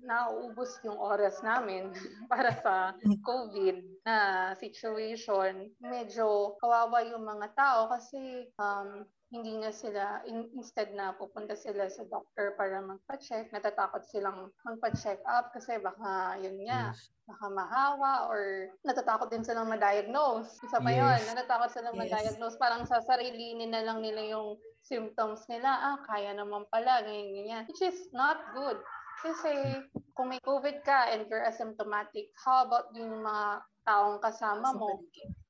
nauubos 0.02 0.76
yung 0.84 1.00
oras 1.00 1.40
namin 1.40 1.88
para 2.32 2.52
sa 2.60 2.74
COVID 3.02 4.04
na 4.04 4.16
situation. 4.56 5.72
Medyo 5.80 6.56
kawawa 6.60 7.00
yung 7.08 7.24
mga 7.24 7.48
tao 7.56 7.80
kasi 7.88 8.48
um, 8.60 9.04
hindi 9.26 9.58
nga 9.58 9.74
sila, 9.74 10.22
in, 10.30 10.46
instead 10.54 10.94
na 10.94 11.10
pupunta 11.18 11.58
sila 11.58 11.90
sa 11.90 12.06
doctor 12.06 12.54
para 12.54 12.78
magpa-check, 12.78 13.50
natatakot 13.50 14.06
silang 14.06 14.54
magpa-check 14.62 15.18
up 15.26 15.50
kasi 15.50 15.82
baka, 15.82 16.38
yun 16.38 16.54
nga, 16.62 16.94
yes. 16.94 17.10
baka 17.26 17.46
mahawa 17.50 18.30
or 18.30 18.70
natatakot 18.86 19.26
din 19.26 19.42
silang 19.42 19.66
ma-diagnose. 19.66 20.62
Isa 20.62 20.78
pa 20.78 20.94
yes. 20.94 20.98
yun, 21.02 21.20
natatakot 21.34 21.70
silang 21.74 21.98
yes. 21.98 22.00
ma-diagnose. 22.06 22.56
Parang 22.62 22.86
sa 22.86 23.02
sarilinin 23.02 23.74
na 23.74 23.82
lang 23.82 23.98
nila 23.98 24.22
yung 24.30 24.54
symptoms 24.86 25.42
nila. 25.50 25.74
Ah, 25.74 25.98
kaya 26.06 26.30
naman 26.30 26.62
pala, 26.70 27.02
ganyan, 27.02 27.34
ganyan. 27.34 27.64
Which 27.66 27.82
is 27.82 28.06
not 28.14 28.54
good. 28.54 28.78
Kasi 29.26 29.82
kung 30.14 30.30
may 30.30 30.38
COVID 30.38 30.86
ka 30.86 31.10
and 31.10 31.26
you're 31.26 31.42
asymptomatic, 31.42 32.30
how 32.46 32.62
about 32.62 32.94
yung 32.94 33.26
mga 33.26 33.64
taong 33.82 34.22
kasama 34.22 34.70
mo? 34.70 35.02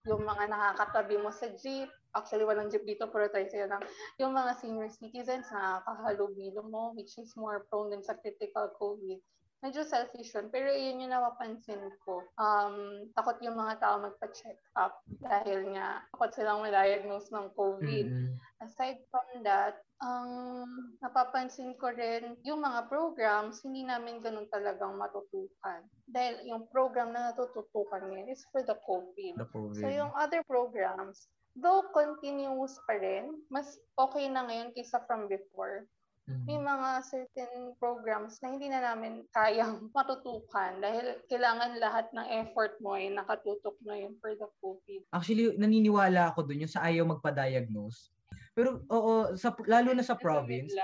Yung 0.08 0.22
mga 0.24 0.48
nakakatabi 0.48 1.20
mo 1.20 1.28
sa 1.28 1.50
jeep, 1.60 1.90
actually 2.16 2.48
walang 2.48 2.72
jeep 2.72 2.82
dito, 2.88 3.06
pero 3.12 3.28
tayo 3.28 3.44
sila 3.52 3.76
lang. 3.76 3.82
Yung 4.16 4.32
mga 4.32 4.56
senior 4.58 4.88
citizens 4.88 5.46
na 5.52 5.84
kahalubilo 5.84 6.64
mo, 6.64 6.96
which 6.96 7.14
is 7.20 7.36
more 7.36 7.68
prone 7.68 7.92
din 7.92 8.00
sa 8.00 8.16
critical 8.16 8.72
COVID. 8.80 9.20
medyo 9.64 9.82
selfish 9.82 10.30
yun. 10.30 10.46
Pero 10.52 10.68
yun 10.70 11.00
yung 11.02 11.12
napapansin 11.12 11.80
ko. 12.04 12.22
Um, 12.36 13.08
takot 13.16 13.40
yung 13.40 13.56
mga 13.56 13.80
tao 13.80 13.98
magpa-check 13.98 14.58
up 14.76 15.00
dahil 15.24 15.72
nga 15.72 16.04
takot 16.12 16.30
silang 16.36 16.60
ma-diagnose 16.60 17.32
ng 17.32 17.50
COVID. 17.56 18.06
Mm-mm. 18.06 18.36
Aside 18.60 19.00
from 19.08 19.42
that, 19.44 19.80
ang 20.04 20.28
napapansin 21.00 21.72
ko 21.80 21.88
rin, 21.88 22.36
yung 22.44 22.60
mga 22.60 22.88
programs, 22.92 23.64
hindi 23.64 23.84
namin 23.84 24.20
ganun 24.20 24.48
talagang 24.52 25.00
matutukan. 25.00 25.80
Dahil 26.04 26.44
yung 26.44 26.68
program 26.68 27.16
na 27.16 27.32
natututukan 27.32 28.04
ngayon 28.04 28.28
is 28.28 28.44
for 28.52 28.60
the 28.60 28.76
COVID. 28.84 29.40
The 29.40 29.48
COVID. 29.48 29.80
So 29.80 29.88
yung 29.88 30.12
other 30.12 30.44
programs, 30.44 31.32
though 31.56 31.88
continuous 31.90 32.76
pa 32.84 33.00
rin, 33.00 33.40
mas 33.48 33.80
okay 33.96 34.28
na 34.28 34.44
ngayon 34.44 34.70
kaysa 34.76 35.00
from 35.08 35.26
before. 35.26 35.88
May 36.26 36.58
Mhm. 36.58 36.66
mga 36.66 36.88
certain 37.06 37.54
programs 37.78 38.42
na 38.42 38.50
hindi 38.50 38.66
na 38.66 38.82
namin 38.82 39.22
kayang 39.30 39.88
matutukan 39.96 40.82
dahil 40.82 41.22
kailangan 41.30 41.78
lahat 41.78 42.10
ng 42.10 42.26
effort 42.42 42.74
mo 42.82 42.98
ay 42.98 43.14
nakatutok 43.14 43.78
ngayon 43.86 44.18
for 44.18 44.34
the 44.34 44.48
COVID. 44.58 45.06
Actually, 45.14 45.54
naniniwala 45.54 46.34
ako 46.34 46.50
dun 46.50 46.66
yung 46.66 46.70
sa 46.72 46.82
ayaw 46.82 47.06
magpa-diagnose. 47.06 48.10
Pero 48.58 48.82
oo, 48.90 49.38
sa, 49.38 49.54
lalo 49.70 49.94
na 49.94 50.02
sa 50.02 50.18
province, 50.18 50.74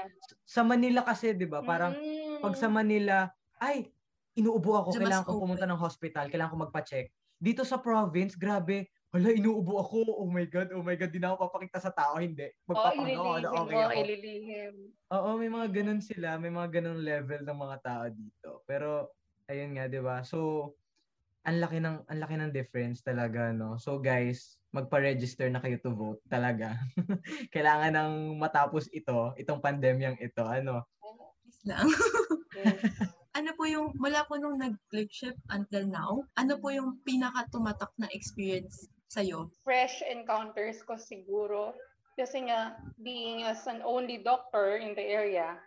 sa 0.47 0.63
Manila 0.63 1.03
kasi, 1.03 1.35
di 1.35 1.45
ba, 1.49 1.59
parang 1.67 1.91
Mm. 1.91 2.39
pag 2.39 2.55
sa 2.55 2.71
Manila, 2.71 3.27
ay, 3.59 3.91
inuubo 4.39 4.79
ako, 4.79 4.95
kailangan 4.95 5.27
ko 5.27 5.43
pumunta 5.43 5.67
ng 5.67 5.79
hospital, 5.81 6.31
kailangan 6.31 6.55
ko 6.55 6.59
magpa-check. 6.71 7.11
Dito 7.43 7.67
sa 7.67 7.83
province, 7.83 8.39
grabe, 8.39 8.87
hala, 9.13 9.29
inuubo 9.29 9.77
ako, 9.77 10.25
oh 10.25 10.29
my 10.29 10.49
God, 10.49 10.73
oh 10.73 10.81
my 10.81 10.97
God, 10.97 11.13
di 11.13 11.21
na 11.21 11.37
ako 11.37 11.53
papakita 11.53 11.79
sa 11.85 11.93
tao, 11.93 12.17
hindi. 12.17 12.49
Ako 12.65 12.97
na 13.05 13.13
ililihim 13.13 13.45
okay 13.45 13.77
mo, 13.77 13.85
ako. 13.85 14.01
ililihim. 14.01 14.75
Oo, 15.13 15.29
may 15.37 15.51
mga 15.53 15.69
ganun 15.69 16.01
sila, 16.01 16.41
may 16.41 16.49
mga 16.49 16.81
ganun 16.81 17.05
level 17.05 17.45
ng 17.45 17.59
mga 17.61 17.77
tao 17.85 18.05
dito. 18.09 18.51
Pero, 18.65 19.13
ayun 19.53 19.77
nga, 19.77 19.85
di 19.85 20.01
ba? 20.01 20.25
So, 20.25 20.73
ang 21.43 21.59
laki 21.59 21.83
ng 21.83 22.07
ang 22.07 22.19
laki 22.23 22.35
ng 22.39 22.55
difference 22.55 23.03
talaga 23.03 23.51
no. 23.51 23.75
So 23.75 23.99
guys, 23.99 24.63
magpa-register 24.71 25.51
na 25.51 25.59
kayo 25.59 25.75
to 25.83 25.91
vote 25.91 26.23
talaga. 26.31 26.79
Kailangan 27.55 27.93
nang 27.99 28.15
matapos 28.39 28.87
ito, 28.95 29.35
itong 29.35 29.59
pandemyang 29.59 30.17
ito, 30.23 30.47
ano. 30.47 30.87
Please 31.43 31.63
lang. 31.67 31.87
Ano 33.33 33.57
po 33.57 33.65
yung, 33.65 33.97
mula 33.97 34.29
po 34.29 34.37
nung 34.37 34.61
nag-click 34.61 35.09
ship 35.09 35.33
until 35.49 35.89
now, 35.89 36.21
ano 36.37 36.61
po 36.61 36.69
yung 36.69 37.01
pinaka-tumatak 37.01 37.89
na 37.97 38.05
experience 38.13 38.92
sa'yo? 39.13 39.53
Fresh 39.61 40.01
encounters 40.09 40.81
ko 40.81 40.97
siguro. 40.97 41.77
Kasi 42.17 42.49
nga, 42.49 42.81
being 43.01 43.45
as 43.45 43.69
an 43.69 43.85
only 43.85 44.21
doctor 44.21 44.81
in 44.81 44.97
the 44.97 45.05
area, 45.05 45.61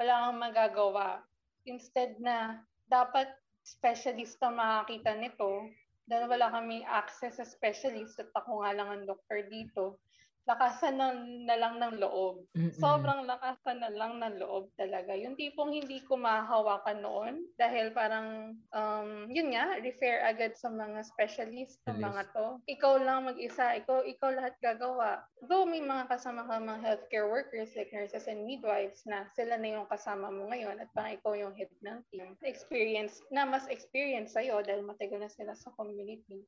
wala 0.00 0.28
kang 0.28 0.40
magagawa. 0.40 1.20
Instead 1.68 2.16
na 2.20 2.64
dapat 2.88 3.28
specialist 3.64 4.40
ang 4.40 4.56
makakita 4.56 5.12
nito, 5.20 5.68
dahil 6.08 6.26
wala 6.26 6.50
kami 6.50 6.82
access 6.88 7.38
sa 7.38 7.46
specialist 7.46 8.18
at 8.18 8.32
ako 8.34 8.64
nga 8.64 8.74
lang 8.74 8.88
ang 8.88 9.02
doctor 9.06 9.46
dito, 9.46 10.00
lakasan 10.48 10.96
na, 10.96 11.12
na 11.44 11.56
lang 11.60 11.76
ng 11.76 12.00
loob. 12.00 12.48
Mm-mm. 12.56 12.72
Sobrang 12.72 13.28
lakasan 13.28 13.84
na 13.84 13.92
lang 13.92 14.18
ng 14.18 14.40
loob 14.40 14.72
talaga. 14.80 15.12
Yung 15.12 15.36
tipong 15.36 15.70
hindi 15.72 16.00
ko 16.08 16.16
mahawakan 16.16 17.04
noon 17.04 17.34
dahil 17.60 17.92
parang, 17.92 18.56
um, 18.72 19.28
yun 19.28 19.52
nga, 19.52 19.76
refer 19.84 20.24
agad 20.24 20.56
sa 20.56 20.72
mga 20.72 21.04
specialist 21.04 21.78
ng 21.84 22.00
mga 22.00 22.32
to. 22.32 22.56
Ikaw 22.66 22.94
lang 23.04 23.28
mag-isa, 23.28 23.76
ikaw, 23.76 24.00
ikaw 24.02 24.32
lahat 24.32 24.56
gagawa. 24.64 25.20
Though 25.44 25.68
may 25.68 25.84
mga 25.84 26.08
kasama 26.08 26.48
ka 26.48 26.56
mga 26.56 26.82
healthcare 26.82 27.28
workers 27.28 27.72
like 27.76 27.92
nurses 27.92 28.24
and 28.24 28.48
midwives 28.48 29.04
na 29.04 29.28
sila 29.36 29.60
na 29.60 29.80
yung 29.80 29.88
kasama 29.92 30.32
mo 30.32 30.48
ngayon 30.48 30.80
at 30.80 30.88
parang 30.96 31.20
ikaw 31.20 31.36
yung 31.36 31.54
head 31.54 31.70
ng 31.84 32.00
team. 32.08 32.34
Experience, 32.42 33.20
na 33.28 33.44
mas 33.44 33.68
experience 33.68 34.32
sa'yo 34.32 34.64
dahil 34.64 34.82
matagal 34.82 35.20
na 35.20 35.30
sila 35.30 35.52
sa 35.52 35.72
community 35.76 36.44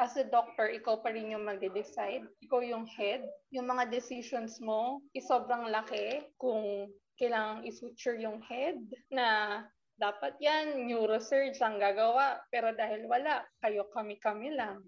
as 0.00 0.16
a 0.16 0.24
doctor, 0.24 0.72
ikaw 0.72 1.04
pa 1.04 1.12
rin 1.12 1.28
yung 1.28 1.44
magde-decide. 1.44 2.24
Ikaw 2.40 2.60
yung 2.64 2.88
head. 2.88 3.28
Yung 3.52 3.68
mga 3.68 3.92
decisions 3.92 4.56
mo 4.58 5.04
is 5.12 5.28
sobrang 5.28 5.68
laki 5.68 6.24
kung 6.40 6.88
kailangang 7.20 7.68
i-suture 7.68 8.16
yung 8.16 8.40
head 8.40 8.80
na 9.12 9.60
dapat 10.00 10.32
yan, 10.40 10.88
neurosurge 10.88 11.60
ang 11.60 11.76
gagawa. 11.76 12.40
Pero 12.48 12.72
dahil 12.72 13.04
wala, 13.04 13.44
kayo 13.60 13.84
kami-kami 13.92 14.56
lang. 14.56 14.80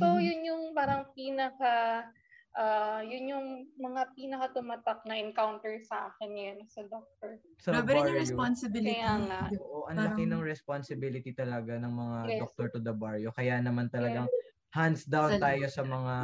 So, 0.00 0.16
yun 0.16 0.40
yung 0.40 0.72
parang 0.72 1.12
pinaka, 1.12 2.08
ah, 2.56 3.04
yun 3.04 3.28
yung 3.28 3.46
mga 3.76 4.16
pinaka 4.16 4.56
tumatak 4.56 5.04
na 5.04 5.20
encounter 5.20 5.76
sa 5.84 6.08
akin 6.08 6.32
ngayon 6.32 6.58
as 6.64 6.80
a 6.80 6.88
doctor. 6.88 7.36
Sa 7.60 7.76
Grabe 7.76 7.92
rin 7.92 8.08
yung 8.08 8.24
responsibility. 8.24 8.96
Kaya 8.96 9.20
nga. 9.28 9.42
Oo, 9.60 9.84
ang 9.92 10.00
laki 10.00 10.24
ng 10.24 10.40
responsibility 10.40 11.36
talaga 11.36 11.76
ng 11.76 11.92
mga 11.92 12.18
Yes. 12.24 12.40
doctor 12.40 12.72
to 12.72 12.80
the 12.80 12.96
barrio. 12.96 13.28
Kaya 13.36 13.60
naman 13.60 13.92
talagang 13.92 14.32
hands 14.76 15.08
down 15.08 15.40
Sa- 15.40 15.42
tayo 15.42 15.64
sa 15.72 15.82
mga 15.82 16.14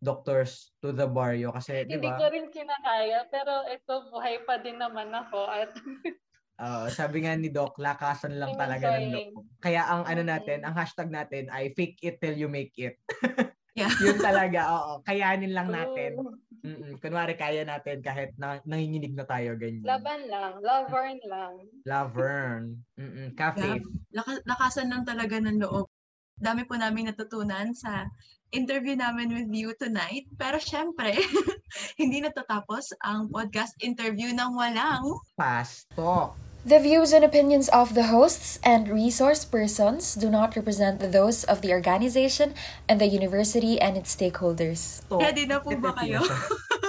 doctors 0.00 0.72
to 0.80 0.92
the 0.92 1.04
barrio 1.04 1.52
kasi, 1.52 1.84
di 1.84 1.96
Hindi 2.00 2.08
ko 2.08 2.24
rin 2.32 2.48
kinakaya, 2.48 3.28
pero 3.28 3.64
ito, 3.68 3.94
buhay 4.12 4.44
pa 4.48 4.56
din 4.60 4.80
naman 4.80 5.12
ako 5.12 5.44
at 5.44 5.72
Oo, 6.56 6.88
sabi 6.88 7.28
nga 7.28 7.36
ni 7.36 7.52
Doc, 7.52 7.76
lakasan 7.76 8.40
lang 8.40 8.56
I'm 8.56 8.60
talaga 8.60 8.96
ng 8.96 9.12
loob. 9.12 9.44
Kaya 9.60 9.84
ang 9.84 10.08
ano 10.08 10.24
natin, 10.24 10.64
ang 10.64 10.72
hashtag 10.72 11.12
natin 11.12 11.52
ay 11.52 11.76
fake 11.76 12.00
it 12.00 12.16
till 12.16 12.32
you 12.32 12.48
make 12.48 12.72
it. 12.80 12.96
Yeah. 13.76 13.92
Yun 14.00 14.16
talaga, 14.24 14.72
oo. 14.72 14.92
Kayanin 15.04 15.52
lang 15.52 15.68
natin. 15.68 16.16
Mm-mm. 16.64 16.96
Kunwari, 16.96 17.36
kaya 17.36 17.60
natin 17.60 18.00
kahit 18.00 18.32
na, 18.40 18.56
nanginginig 18.64 19.12
na 19.12 19.28
tayo, 19.28 19.52
ganyan. 19.52 19.84
Laban 19.84 20.24
lang, 20.32 20.64
lavern 20.64 21.20
lang. 21.28 21.60
Laverne. 21.84 22.80
Mm-mm. 22.96 23.36
Cafe. 23.36 23.84
Laka- 24.16 24.40
lakasan 24.48 24.88
lang 24.88 25.04
talaga 25.04 25.36
ng 25.36 25.60
loob. 25.60 25.92
Dami 26.36 26.68
po 26.68 26.76
namin 26.76 27.08
natutunan 27.08 27.72
sa 27.72 28.12
interview 28.52 28.92
namin 28.92 29.32
with 29.32 29.48
you 29.50 29.72
tonight. 29.80 30.28
Pero 30.36 30.60
syempre, 30.60 31.16
hindi 32.00 32.20
natatapos 32.20 32.92
ang 33.00 33.32
podcast 33.32 33.72
interview 33.80 34.30
ng 34.36 34.52
walang 34.52 35.16
Pasto. 35.32 36.36
The 36.66 36.82
views 36.82 37.14
and 37.14 37.22
opinions 37.22 37.70
of 37.70 37.94
the 37.94 38.10
hosts 38.10 38.58
and 38.66 38.90
resource 38.90 39.46
persons 39.46 40.18
do 40.18 40.26
not 40.26 40.58
represent 40.58 40.98
those 40.98 41.46
of 41.46 41.62
the 41.62 41.70
organization 41.70 42.58
and 42.90 42.98
the 42.98 43.06
university 43.06 43.78
and 43.78 43.94
its 43.94 44.10
stakeholders. 44.10 45.06
Ready 45.06 45.46
na 45.46 45.62
po 45.62 45.70
ba 45.78 45.94
kayo? 45.94 46.26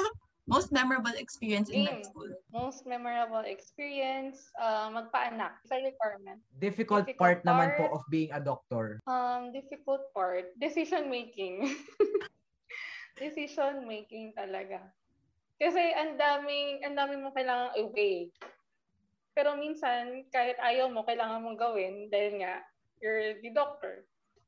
most 0.48 0.72
memorable 0.72 1.14
experience 1.20 1.68
in 1.70 1.84
med 1.84 2.02
Game. 2.02 2.08
school. 2.08 2.32
Most 2.56 2.88
memorable 2.88 3.44
experience, 3.44 4.48
uh, 4.56 4.88
magpaanak. 4.90 5.60
Sa 5.68 5.76
requirement. 5.76 6.40
Difficult, 6.58 7.04
Difficult 7.06 7.20
part, 7.20 7.40
naman 7.44 7.76
po 7.76 7.92
part. 7.92 7.94
of 8.00 8.02
being 8.08 8.32
a 8.32 8.40
doctor. 8.40 9.04
Um, 9.06 9.52
difficult 9.52 10.08
part, 10.16 10.56
decision 10.58 11.12
making. 11.12 11.68
decision 13.22 13.84
making 13.86 14.32
talaga. 14.40 14.88
Kasi 15.60 15.84
ang 15.94 16.16
daming, 16.16 16.86
ang 16.88 16.96
daming 16.96 17.22
mo 17.28 17.36
kailangan 17.36 17.76
i-weigh. 17.76 18.32
Pero 19.36 19.54
minsan, 19.60 20.26
kahit 20.34 20.58
ayaw 20.58 20.90
mo, 20.90 21.06
kailangan 21.06 21.44
mong 21.44 21.60
gawin 21.60 22.10
dahil 22.10 22.42
nga, 22.42 22.64
you're 23.04 23.38
the 23.44 23.52
doctor. 23.54 24.06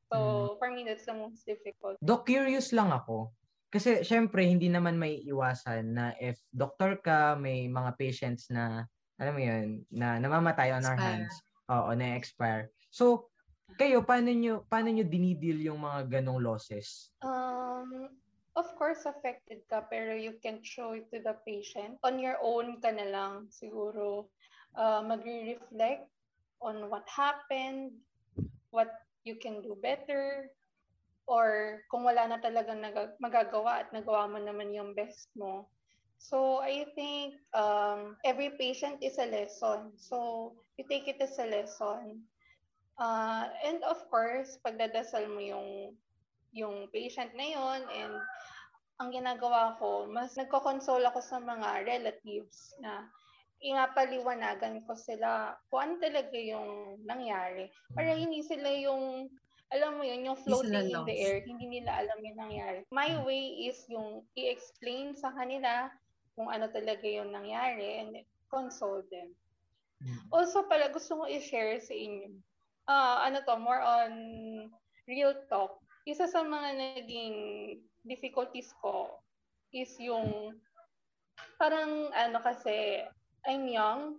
So, 0.10 0.58
for 0.58 0.74
me, 0.74 0.82
that's 0.82 1.06
the 1.06 1.14
most 1.14 1.46
difficult. 1.46 2.02
Doc, 2.02 2.26
curious 2.26 2.74
lang 2.74 2.90
ako. 2.90 3.30
Kasi 3.70 4.02
syempre, 4.02 4.50
hindi 4.50 4.66
naman 4.66 4.98
may 4.98 5.22
iwasan 5.30 5.94
na 5.94 6.18
if 6.18 6.42
doctor 6.50 6.98
ka, 6.98 7.38
may 7.38 7.70
mga 7.70 7.94
patients 8.02 8.50
na, 8.50 8.90
alam 9.22 9.34
mo 9.38 9.42
yun, 9.46 9.86
na 9.94 10.18
namamatay 10.18 10.74
on 10.74 10.82
our 10.86 10.98
Expire. 10.98 11.06
hands. 11.06 11.34
Oo, 11.70 11.90
na-expire. 11.94 12.74
So, 12.90 13.30
kayo, 13.78 14.02
paano 14.02 14.34
nyo, 14.34 14.66
paano 14.66 14.90
nyo 14.90 15.06
dinidil 15.06 15.62
yung 15.62 15.86
mga 15.86 16.18
ganong 16.18 16.42
losses? 16.42 17.14
Um, 17.22 18.10
of 18.58 18.66
course, 18.74 19.06
affected 19.06 19.62
ka, 19.70 19.86
pero 19.86 20.18
you 20.18 20.42
can 20.42 20.66
show 20.66 20.98
it 20.98 21.06
to 21.14 21.22
the 21.22 21.38
patient. 21.46 22.02
On 22.02 22.18
your 22.18 22.42
own 22.42 22.82
ka 22.82 22.90
na 22.90 23.06
lang, 23.06 23.54
siguro, 23.54 24.34
uh, 24.74 25.06
magre-reflect 25.06 26.10
on 26.66 26.90
what 26.90 27.06
happened, 27.06 27.94
what 28.74 28.90
you 29.30 29.38
can 29.38 29.62
do 29.62 29.78
better, 29.78 30.50
or 31.30 31.80
kung 31.94 32.02
wala 32.02 32.26
na 32.26 32.42
talaga 32.42 32.74
naga- 32.74 33.13
magagawa 33.22 33.86
at 33.86 33.94
nagawa 33.94 34.26
mo 34.26 34.42
naman 34.42 34.74
yung 34.74 34.98
best 34.98 35.30
mo. 35.38 35.70
So, 36.18 36.60
I 36.60 36.89
think 36.98 37.38
um, 37.54 38.18
every 38.26 38.58
patient 38.58 39.00
is 39.06 39.15
a 39.22 39.30
lesson. 39.30 39.94
So, 39.96 40.52
you 40.76 40.84
take 40.89 41.08
it 41.08 41.22
as 41.22 41.38
a 41.38 41.48
lesson. 41.48 42.26
Uh, 43.00 43.48
and 43.63 43.80
of 43.88 44.04
course, 44.12 44.60
pagdadasal 44.60 45.32
mo 45.32 45.39
yung 45.39 45.96
yung 46.52 46.89
patient 46.92 47.32
na 47.38 47.46
yon 47.46 47.82
and 47.94 48.13
ang 49.00 49.15
ginagawa 49.15 49.80
ko, 49.80 50.12
mas 50.12 50.36
nagko-console 50.36 51.08
ako 51.08 51.24
sa 51.24 51.39
mga 51.39 51.88
relatives 51.88 52.76
na 52.84 53.08
inapaliwanagan 53.63 54.84
ko 54.84 54.92
sila 54.96 55.56
kung 55.72 55.88
ano 55.88 55.94
talaga 56.04 56.36
yung 56.36 57.00
nangyari. 57.08 57.72
Para 57.96 58.12
hindi 58.12 58.44
sila 58.44 58.68
yung, 58.68 59.32
alam 59.70 60.02
mo 60.02 60.04
yun, 60.04 60.26
yung 60.26 60.40
floating 60.40 60.90
in 60.90 61.06
the 61.06 61.14
air, 61.14 61.46
hindi 61.46 61.66
nila 61.70 62.02
alam 62.02 62.18
yung 62.26 62.40
nangyari. 62.42 62.82
My 62.90 63.22
way 63.22 63.70
is 63.70 63.86
yung 63.86 64.26
i-explain 64.34 65.14
sa 65.14 65.30
kanila 65.30 65.94
kung 66.34 66.50
ano 66.50 66.66
talaga 66.74 67.06
yung 67.06 67.30
nangyari 67.30 68.02
and 68.02 68.26
console 68.50 69.06
them. 69.14 69.30
Also 70.34 70.66
pala, 70.66 70.90
gusto 70.90 71.22
ko 71.22 71.24
i-share 71.30 71.78
sa 71.78 71.94
inyo. 71.94 72.34
Ah, 72.90 73.30
ano 73.30 73.46
to, 73.46 73.54
more 73.62 73.84
on 73.84 74.12
real 75.06 75.38
talk. 75.52 75.78
Isa 76.10 76.26
sa 76.26 76.42
mga 76.42 76.70
naging 77.06 77.38
difficulties 78.08 78.74
ko 78.82 79.22
is 79.70 79.94
yung 80.02 80.58
parang 81.62 82.10
ano 82.16 82.42
kasi 82.42 83.06
I'm 83.46 83.70
young. 83.70 84.18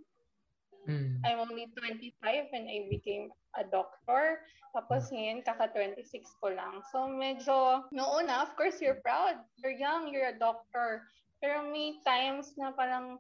Mm. 0.89 1.21
I'm 1.25 1.39
only 1.45 1.69
25 1.77 2.53
when 2.53 2.65
I 2.69 2.89
became 2.89 3.29
a 3.59 3.65
doctor. 3.65 4.41
Tapos 4.73 5.11
ngayon, 5.11 5.43
kaka-26 5.43 6.25
ko 6.41 6.55
lang. 6.55 6.81
So 6.95 7.11
medyo, 7.11 7.85
noong 7.91 8.25
una, 8.25 8.47
of 8.47 8.55
course, 8.55 8.79
you're 8.81 9.03
proud. 9.03 9.37
You're 9.61 9.77
young, 9.77 10.09
you're 10.09 10.31
a 10.31 10.39
doctor. 10.39 11.05
Pero 11.43 11.67
may 11.69 11.99
times 12.07 12.55
na 12.57 12.71
parang 12.73 13.19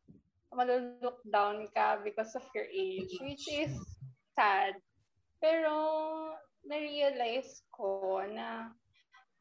malulok 0.55 1.21
down 1.29 1.67
ka 1.75 1.99
because 2.03 2.33
of 2.37 2.45
your 2.55 2.69
age, 2.71 3.13
which 3.21 3.45
is 3.51 3.75
sad. 4.37 4.79
Pero 5.43 5.75
na-realize 6.65 7.65
ko 7.73 8.21
na 8.29 8.71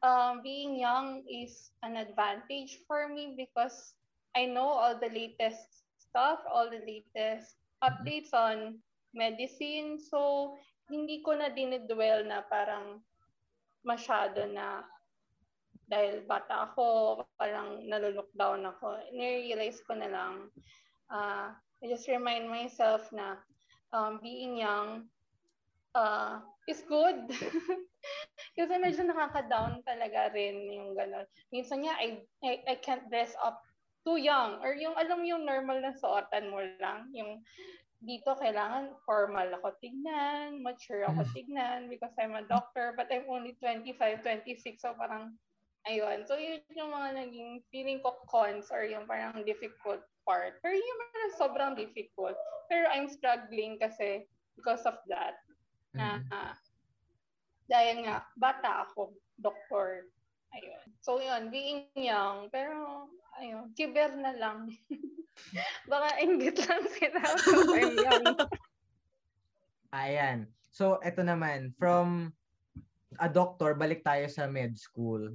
um, 0.02 0.40
being 0.40 0.80
young 0.80 1.22
is 1.28 1.70
an 1.84 1.96
advantage 1.96 2.80
for 2.88 3.08
me 3.08 3.36
because 3.36 3.94
I 4.34 4.48
know 4.48 4.66
all 4.66 4.96
the 4.96 5.12
latest 5.12 5.84
stuff, 5.98 6.40
all 6.48 6.70
the 6.70 6.82
latest 6.82 7.59
updates 7.80 8.32
on 8.32 8.78
medicine. 9.12 9.98
So, 9.98 10.54
hindi 10.90 11.22
ko 11.22 11.36
na 11.38 11.50
dinidwell 11.50 12.26
na 12.26 12.44
parang 12.46 13.00
masyado 13.86 14.44
na 14.50 14.84
dahil 15.90 16.22
bata 16.22 16.70
ako, 16.70 17.18
parang 17.34 17.82
nalulok 17.90 18.30
down 18.38 18.62
ako. 18.62 18.94
Nirealize 19.10 19.82
ko 19.82 19.98
na 19.98 20.06
lang, 20.06 20.34
uh, 21.10 21.50
I 21.82 21.84
just 21.90 22.06
remind 22.06 22.46
myself 22.46 23.10
na 23.10 23.42
um, 23.90 24.22
being 24.22 24.54
young 24.62 25.10
uh, 25.98 26.38
is 26.70 26.86
good. 26.86 27.26
Kasi 28.56 28.72
medyo 28.78 29.02
nakaka-down 29.02 29.82
talaga 29.82 30.30
rin 30.30 30.70
yung 30.70 30.94
gano'n. 30.94 31.26
Minsan 31.50 31.82
nga, 31.82 31.98
I, 31.98 32.22
I, 32.46 32.52
I 32.70 32.74
can't 32.78 33.10
dress 33.10 33.34
up 33.42 33.58
too 34.04 34.16
young. 34.16 34.60
Or 34.64 34.72
yung, 34.72 34.96
alam 34.96 35.24
yung 35.24 35.44
normal 35.44 35.80
na 35.80 35.92
suotan 35.96 36.48
mo 36.48 36.60
lang. 36.80 37.12
Yung 37.12 37.44
dito 38.00 38.32
kailangan 38.32 38.96
formal 39.04 39.52
ako 39.60 39.76
tignan, 39.76 40.64
mature 40.64 41.04
ako 41.04 41.20
tignan 41.36 41.92
because 41.92 42.16
I'm 42.16 42.32
a 42.32 42.48
doctor 42.48 42.96
but 42.96 43.12
I'm 43.12 43.28
only 43.28 43.60
25, 43.60 44.24
26 44.24 44.80
so 44.80 44.96
parang 44.96 45.36
ayun. 45.84 46.24
So 46.24 46.40
yun 46.40 46.64
yung 46.72 46.96
mga 46.96 47.08
naging 47.20 47.60
feeling 47.68 48.00
ko 48.00 48.16
cons 48.24 48.72
or 48.72 48.88
yung 48.88 49.04
parang 49.04 49.44
difficult 49.44 50.00
part. 50.24 50.56
Pero 50.64 50.72
yung 50.80 51.00
mga 51.12 51.20
sobrang 51.36 51.72
difficult. 51.76 52.36
Pero 52.72 52.88
I'm 52.88 53.08
struggling 53.12 53.76
kasi 53.76 54.24
because 54.56 54.84
of 54.88 54.96
that. 55.12 55.36
Na 55.92 56.24
uh, 56.32 56.56
dahil 57.68 58.08
nga 58.08 58.24
bata 58.40 58.88
ako, 58.88 59.12
doctor. 59.36 60.08
Ayun. 60.56 60.84
So 61.04 61.20
yun, 61.20 61.52
being 61.52 61.86
young, 61.94 62.48
pero 62.48 63.06
ayun, 63.38 63.70
kiber 63.78 64.12
na 64.18 64.34
lang. 64.34 64.72
Baka 65.90 66.08
inggit 66.20 66.58
lang 66.66 66.84
sila. 66.90 67.22
Ayan. 69.94 70.46
So, 70.70 71.02
eto 71.02 71.22
naman, 71.26 71.74
from 71.74 72.30
a 73.18 73.26
doctor, 73.26 73.74
balik 73.74 74.06
tayo 74.06 74.26
sa 74.30 74.46
med 74.46 74.78
school. 74.78 75.34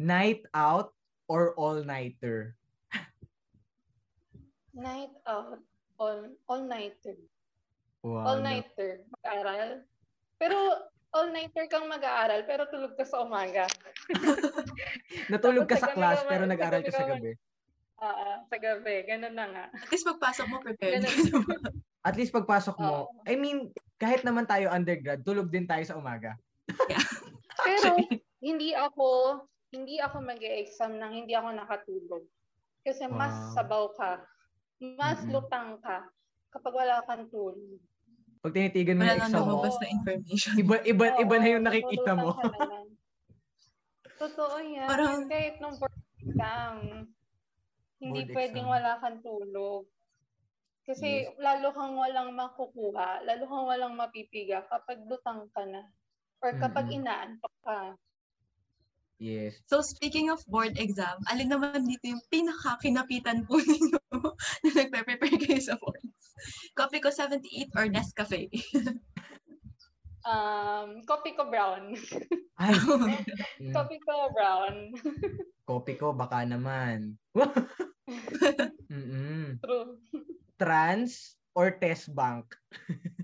Night 0.00 0.42
out 0.56 0.94
or 1.30 1.54
all-nighter? 1.54 2.58
Night 4.74 5.14
out, 5.28 5.62
all, 6.00 6.26
all-nighter. 6.50 7.14
Wow. 8.02 8.34
All-nighter, 8.34 9.04
mag-aral. 9.06 9.84
Pero 10.40 10.89
all-nighter 11.10 11.66
kang 11.66 11.86
mag-aaral, 11.86 12.46
pero 12.46 12.70
tulog 12.70 12.94
ka 12.94 13.02
sa 13.02 13.20
umaga. 13.20 13.66
Natulog 15.32 15.66
ka 15.66 15.76
sa 15.76 15.90
sa 15.90 15.94
class, 15.94 16.22
naman- 16.22 16.30
pero 16.30 16.44
sa 16.44 16.50
nag-aral 16.50 16.82
ka 16.82 16.92
sa 16.92 17.06
gabi. 17.06 17.32
Oo, 18.00 18.28
sa 18.46 18.56
gabi. 18.56 18.94
Ganun 19.04 19.34
na 19.34 19.46
nga. 19.46 19.64
At 19.68 19.90
least 19.90 20.06
pagpasok 20.06 20.46
mo, 20.48 20.56
prepared. 20.62 21.04
At 22.08 22.16
least 22.16 22.32
pagpasok 22.32 22.76
mo, 22.80 22.94
Oo. 23.04 23.28
I 23.28 23.36
mean, 23.36 23.68
kahit 24.00 24.24
naman 24.24 24.48
tayo 24.48 24.72
undergrad, 24.72 25.20
tulog 25.20 25.52
din 25.52 25.68
tayo 25.68 25.84
sa 25.84 25.98
umaga. 26.00 26.32
Pero 27.66 27.92
hindi 28.40 28.72
ako 28.72 29.36
hindi 29.70 30.00
ako 30.00 30.16
mag-exam 30.24 30.96
nang 30.96 31.12
hindi 31.12 31.36
ako 31.36 31.52
nakatulog. 31.52 32.24
Kasi 32.80 33.04
mas 33.04 33.30
Wow. 33.30 33.52
sabaw 33.52 33.84
ka. 33.92 34.12
Mas 34.80 35.20
Mm-mm. 35.20 35.36
lutang 35.36 35.76
ka 35.78 36.08
kapag 36.48 36.72
wala 36.72 37.04
kang 37.04 37.28
tulog. 37.28 37.76
Pag 38.40 38.52
tinitigan 38.56 38.96
mo 38.96 39.04
Wala 39.04 39.12
yung 39.12 39.22
exam 39.22 39.44
mo, 39.44 39.60
na 39.60 39.86
information. 39.86 40.52
iba, 40.56 40.76
iba, 40.82 41.04
Oo, 41.12 41.20
iba 41.20 41.34
na 41.36 41.48
yung 41.52 41.64
nakikita 41.64 42.12
mo. 42.16 42.30
Totoo 44.20 44.56
yan. 44.60 44.88
Parang- 44.88 45.28
Kahit 45.28 45.60
nung 45.60 45.76
board 45.76 45.96
exam, 46.16 46.74
hindi 48.00 48.20
Board 48.24 48.32
pwedeng 48.32 48.64
exam. 48.64 48.74
wala 48.76 48.92
kang 48.96 49.20
tulog. 49.20 49.84
Kasi 50.88 51.28
Yes. 51.28 51.36
lalo 51.36 51.68
kang 51.70 51.94
walang 51.94 52.32
makukuha, 52.32 53.22
lalo 53.22 53.42
kang 53.44 53.66
walang 53.68 53.94
mapipiga 53.94 54.64
kapag 54.66 55.04
lutang 55.04 55.44
ka 55.52 55.62
na. 55.68 55.84
Or 56.40 56.56
kapag 56.56 56.88
Mm-mm. 56.88 56.96
inaantok 56.98 57.54
ka. 57.60 57.92
Yes. 59.20 59.60
So 59.68 59.84
speaking 59.84 60.32
of 60.32 60.40
board 60.48 60.80
exam, 60.80 61.20
alin 61.28 61.52
naman 61.52 61.84
dito 61.84 62.08
yung 62.08 62.24
pinaka-kinapitan 62.32 63.44
po 63.44 63.60
ninyo 63.68 64.00
na 64.64 64.70
nagpe-prepare 64.72 65.36
kayo 65.36 65.60
sa 65.60 65.76
boards? 65.76 66.32
Coffee 66.72 67.04
ko 67.04 67.12
78 67.12 67.76
or 67.76 67.84
Nescafe? 67.92 68.48
Um, 70.20 71.00
coffee 71.08 71.32
ko 71.32 71.48
brown. 71.48 71.96
Ay, 72.60 72.76
mm, 73.64 73.72
coffee 73.72 74.00
ko 74.04 74.28
brown. 74.36 74.92
copy 75.64 75.96
ko, 75.96 76.12
baka 76.12 76.44
naman. 76.44 77.16
Mm-mm. 78.92 79.56
True. 79.64 79.96
Trans 80.60 81.40
or 81.56 81.72
test 81.72 82.12
bank? 82.12 82.52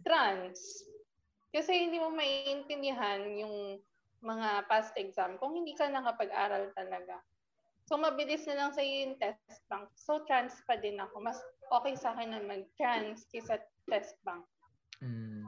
Trans. 0.09 0.57
Kasi 1.53 1.85
hindi 1.85 2.01
mo 2.01 2.17
maiintindihan 2.17 3.29
yung 3.45 3.77
mga 4.27 4.67
past 4.67 4.93
exam 4.99 5.39
kung 5.39 5.55
hindi 5.55 5.79
ka 5.79 5.87
nakapag-aral 5.87 6.75
talaga. 6.75 7.23
So, 7.87 7.95
mabilis 7.95 8.43
na 8.51 8.59
lang 8.59 8.71
sa 8.75 8.83
yung 8.83 9.15
test 9.23 9.63
bank. 9.71 9.87
So, 9.95 10.27
trans 10.27 10.59
pa 10.67 10.75
din 10.75 10.99
ako. 10.99 11.23
Mas 11.23 11.39
okay 11.71 11.95
sa 11.95 12.19
akin 12.19 12.35
na 12.35 12.43
mag-trans 12.43 13.31
kaysa 13.31 13.63
test 13.87 14.19
bank. 14.27 14.43
Mm. 14.99 15.47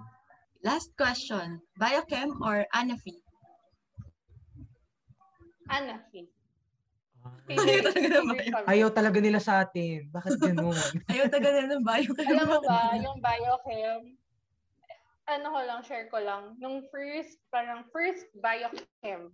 Last 0.62 0.94
question, 0.94 1.58
Biochem 1.74 2.38
or 2.46 2.62
Anafi? 2.70 3.18
Anafi. 5.66 6.30
Ayaw 7.50 7.82
talaga 7.90 8.08
ng 8.08 8.28
bio. 8.30 8.54
Ayaw 8.70 8.88
talaga 8.94 9.18
nila 9.18 9.40
sa 9.42 9.66
atin. 9.66 10.06
Bakit 10.14 10.38
ganun? 10.38 10.78
Ayaw 11.10 11.26
taga 11.26 11.48
na 11.50 11.74
ng 11.74 11.82
Biochem. 11.82 12.28
Alam 12.38 12.46
mo 12.46 12.58
ba, 12.62 12.80
yung 13.02 13.18
biochem, 13.18 14.02
ano 15.28 15.46
ko 15.52 15.60
lang, 15.60 15.80
share 15.84 16.08
ko 16.08 16.18
lang, 16.18 16.56
nung 16.56 16.88
first, 16.88 17.36
parang 17.52 17.84
first 17.92 18.24
biochem 18.40 19.28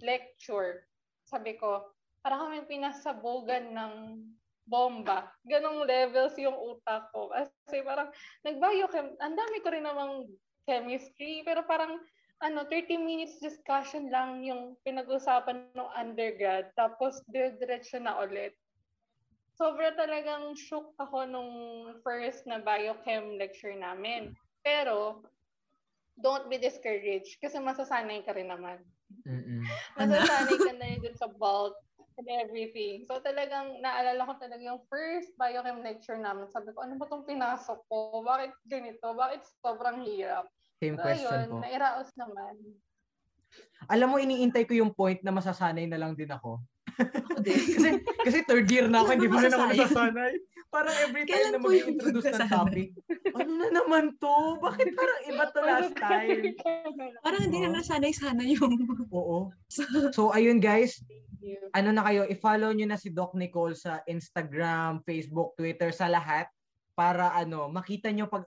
lecture, 0.00 0.86
sabi 1.26 1.58
ko, 1.58 1.90
parang 2.22 2.48
kami 2.48 2.64
pinasabogan 2.70 3.74
ng 3.74 3.94
bomba. 4.70 5.28
Ganong 5.44 5.82
levels 5.84 6.38
yung 6.38 6.54
utak 6.54 7.10
ko. 7.10 7.28
Kasi 7.34 7.82
parang, 7.82 8.14
nag-biochem, 8.46 9.18
ang 9.18 9.34
dami 9.34 9.56
ko 9.60 9.68
rin 9.74 9.84
namang 9.84 10.30
chemistry, 10.64 11.42
pero 11.42 11.66
parang, 11.66 11.98
ano, 12.40 12.64
30 12.70 12.96
minutes 12.96 13.42
discussion 13.42 14.08
lang 14.08 14.46
yung 14.46 14.78
pinag-usapan 14.86 15.68
ng 15.74 15.90
undergrad, 15.98 16.70
tapos 16.78 17.20
dire-diretso 17.28 17.98
na 17.98 18.16
ulit 18.22 18.54
sobra 19.60 19.92
talagang 19.92 20.56
shook 20.56 20.96
ako 20.96 21.28
nung 21.28 21.52
first 22.00 22.48
na 22.48 22.64
biochem 22.64 23.36
lecture 23.36 23.76
namin. 23.76 24.32
Pero, 24.64 25.20
don't 26.18 26.50
be 26.50 26.58
discouraged 26.58 27.38
kasi 27.38 27.60
masasanay 27.62 28.24
ka 28.26 28.34
rin 28.34 28.50
naman. 28.50 28.82
Mm-mm. 29.28 29.62
Masasanay 29.94 30.56
ka 30.68 30.72
na 30.74 30.86
rin 30.90 31.00
dun 31.04 31.16
sa 31.16 31.30
bulk 31.30 31.76
and 32.20 32.28
everything. 32.28 33.06
So 33.08 33.22
talagang 33.24 33.80
naalala 33.80 34.28
ko 34.28 34.34
talaga 34.36 34.60
yung 34.60 34.82
first 34.90 35.32
biochem 35.40 35.80
lecture 35.80 36.20
namin. 36.20 36.50
Sabi 36.52 36.74
ko, 36.76 36.84
ano 36.84 37.00
ba 37.00 37.08
itong 37.08 37.24
pinasok 37.24 37.80
ko? 37.88 38.20
Bakit 38.20 38.52
ganito? 38.68 39.06
Bakit 39.16 39.40
sobrang 39.64 40.04
hirap? 40.04 40.50
Same 40.80 40.96
So 40.96 41.04
question 41.04 41.32
ayun, 41.32 41.48
po. 41.48 41.56
nairaos 41.64 42.10
naman. 42.16 42.54
Alam 43.90 44.08
mo, 44.14 44.16
iniintay 44.20 44.68
ko 44.68 44.76
yung 44.76 44.92
point 44.94 45.18
na 45.24 45.34
masasanay 45.34 45.88
na 45.88 45.98
lang 45.98 46.14
din 46.14 46.30
ako. 46.30 46.60
Ako 47.00 47.40
din. 47.42 47.56
kasi, 47.76 47.88
kasi 48.22 48.38
third 48.46 48.68
year 48.70 48.86
na 48.86 49.02
ako, 49.02 49.10
hindi 49.16 49.28
pa 49.28 49.38
rin 49.42 49.52
ako 49.52 49.64
nasasanay. 49.74 50.32
Parang 50.70 50.94
every 51.02 51.26
time 51.26 51.34
Kailan 51.34 51.52
na 51.52 51.60
mag-introduce 51.60 52.30
ng 52.30 52.46
topic, 52.46 52.88
ano 53.34 53.52
na 53.58 53.68
naman 53.74 54.14
to? 54.16 54.36
Bakit 54.62 54.86
parang 54.94 55.20
iba 55.26 55.44
to 55.50 55.60
last 55.60 55.94
time? 55.98 56.54
Parang 57.26 57.42
hindi 57.42 57.58
na 57.58 57.74
Oo. 57.74 57.76
nasanay 57.76 58.14
sana 58.14 58.42
yung... 58.46 58.78
Oo. 59.10 59.50
So, 60.14 60.30
ayun 60.30 60.62
guys, 60.62 61.02
ano 61.74 61.90
na 61.90 62.06
kayo, 62.06 62.22
i-follow 62.24 62.70
nyo 62.70 62.86
na 62.86 62.94
si 62.94 63.10
Doc 63.10 63.34
Nicole 63.34 63.74
sa 63.74 63.98
Instagram, 64.06 65.02
Facebook, 65.02 65.58
Twitter, 65.58 65.90
sa 65.90 66.06
lahat. 66.06 66.46
para 66.92 67.32
ano, 67.32 67.72
makita 67.72 68.12
nyo 68.12 68.28
pag 68.28 68.44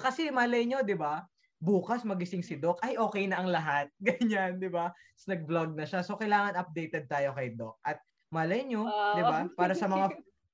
kasi 0.00 0.32
malay 0.32 0.64
nyo, 0.64 0.80
'di 0.80 0.96
ba? 0.96 1.28
Bukas 1.60 2.02
magising 2.02 2.40
si 2.40 2.56
Doc, 2.56 2.80
ay 2.80 2.96
okay 2.96 3.28
na 3.28 3.36
ang 3.36 3.52
lahat. 3.52 3.92
Ganyan, 4.00 4.56
'di 4.56 4.72
ba? 4.72 4.90
So 5.12 5.28
nag-vlog 5.28 5.76
na 5.76 5.84
siya. 5.84 6.00
So 6.00 6.16
kailangan 6.16 6.56
updated 6.56 7.04
tayo 7.04 7.36
kay 7.36 7.52
Doc. 7.52 7.76
At 7.84 8.00
malay 8.32 8.64
nyo, 8.64 8.88
Wow. 8.88 9.12
'di 9.12 9.22
ba? 9.22 9.38
Para 9.52 9.76
sa 9.76 9.86
mga 9.86 10.08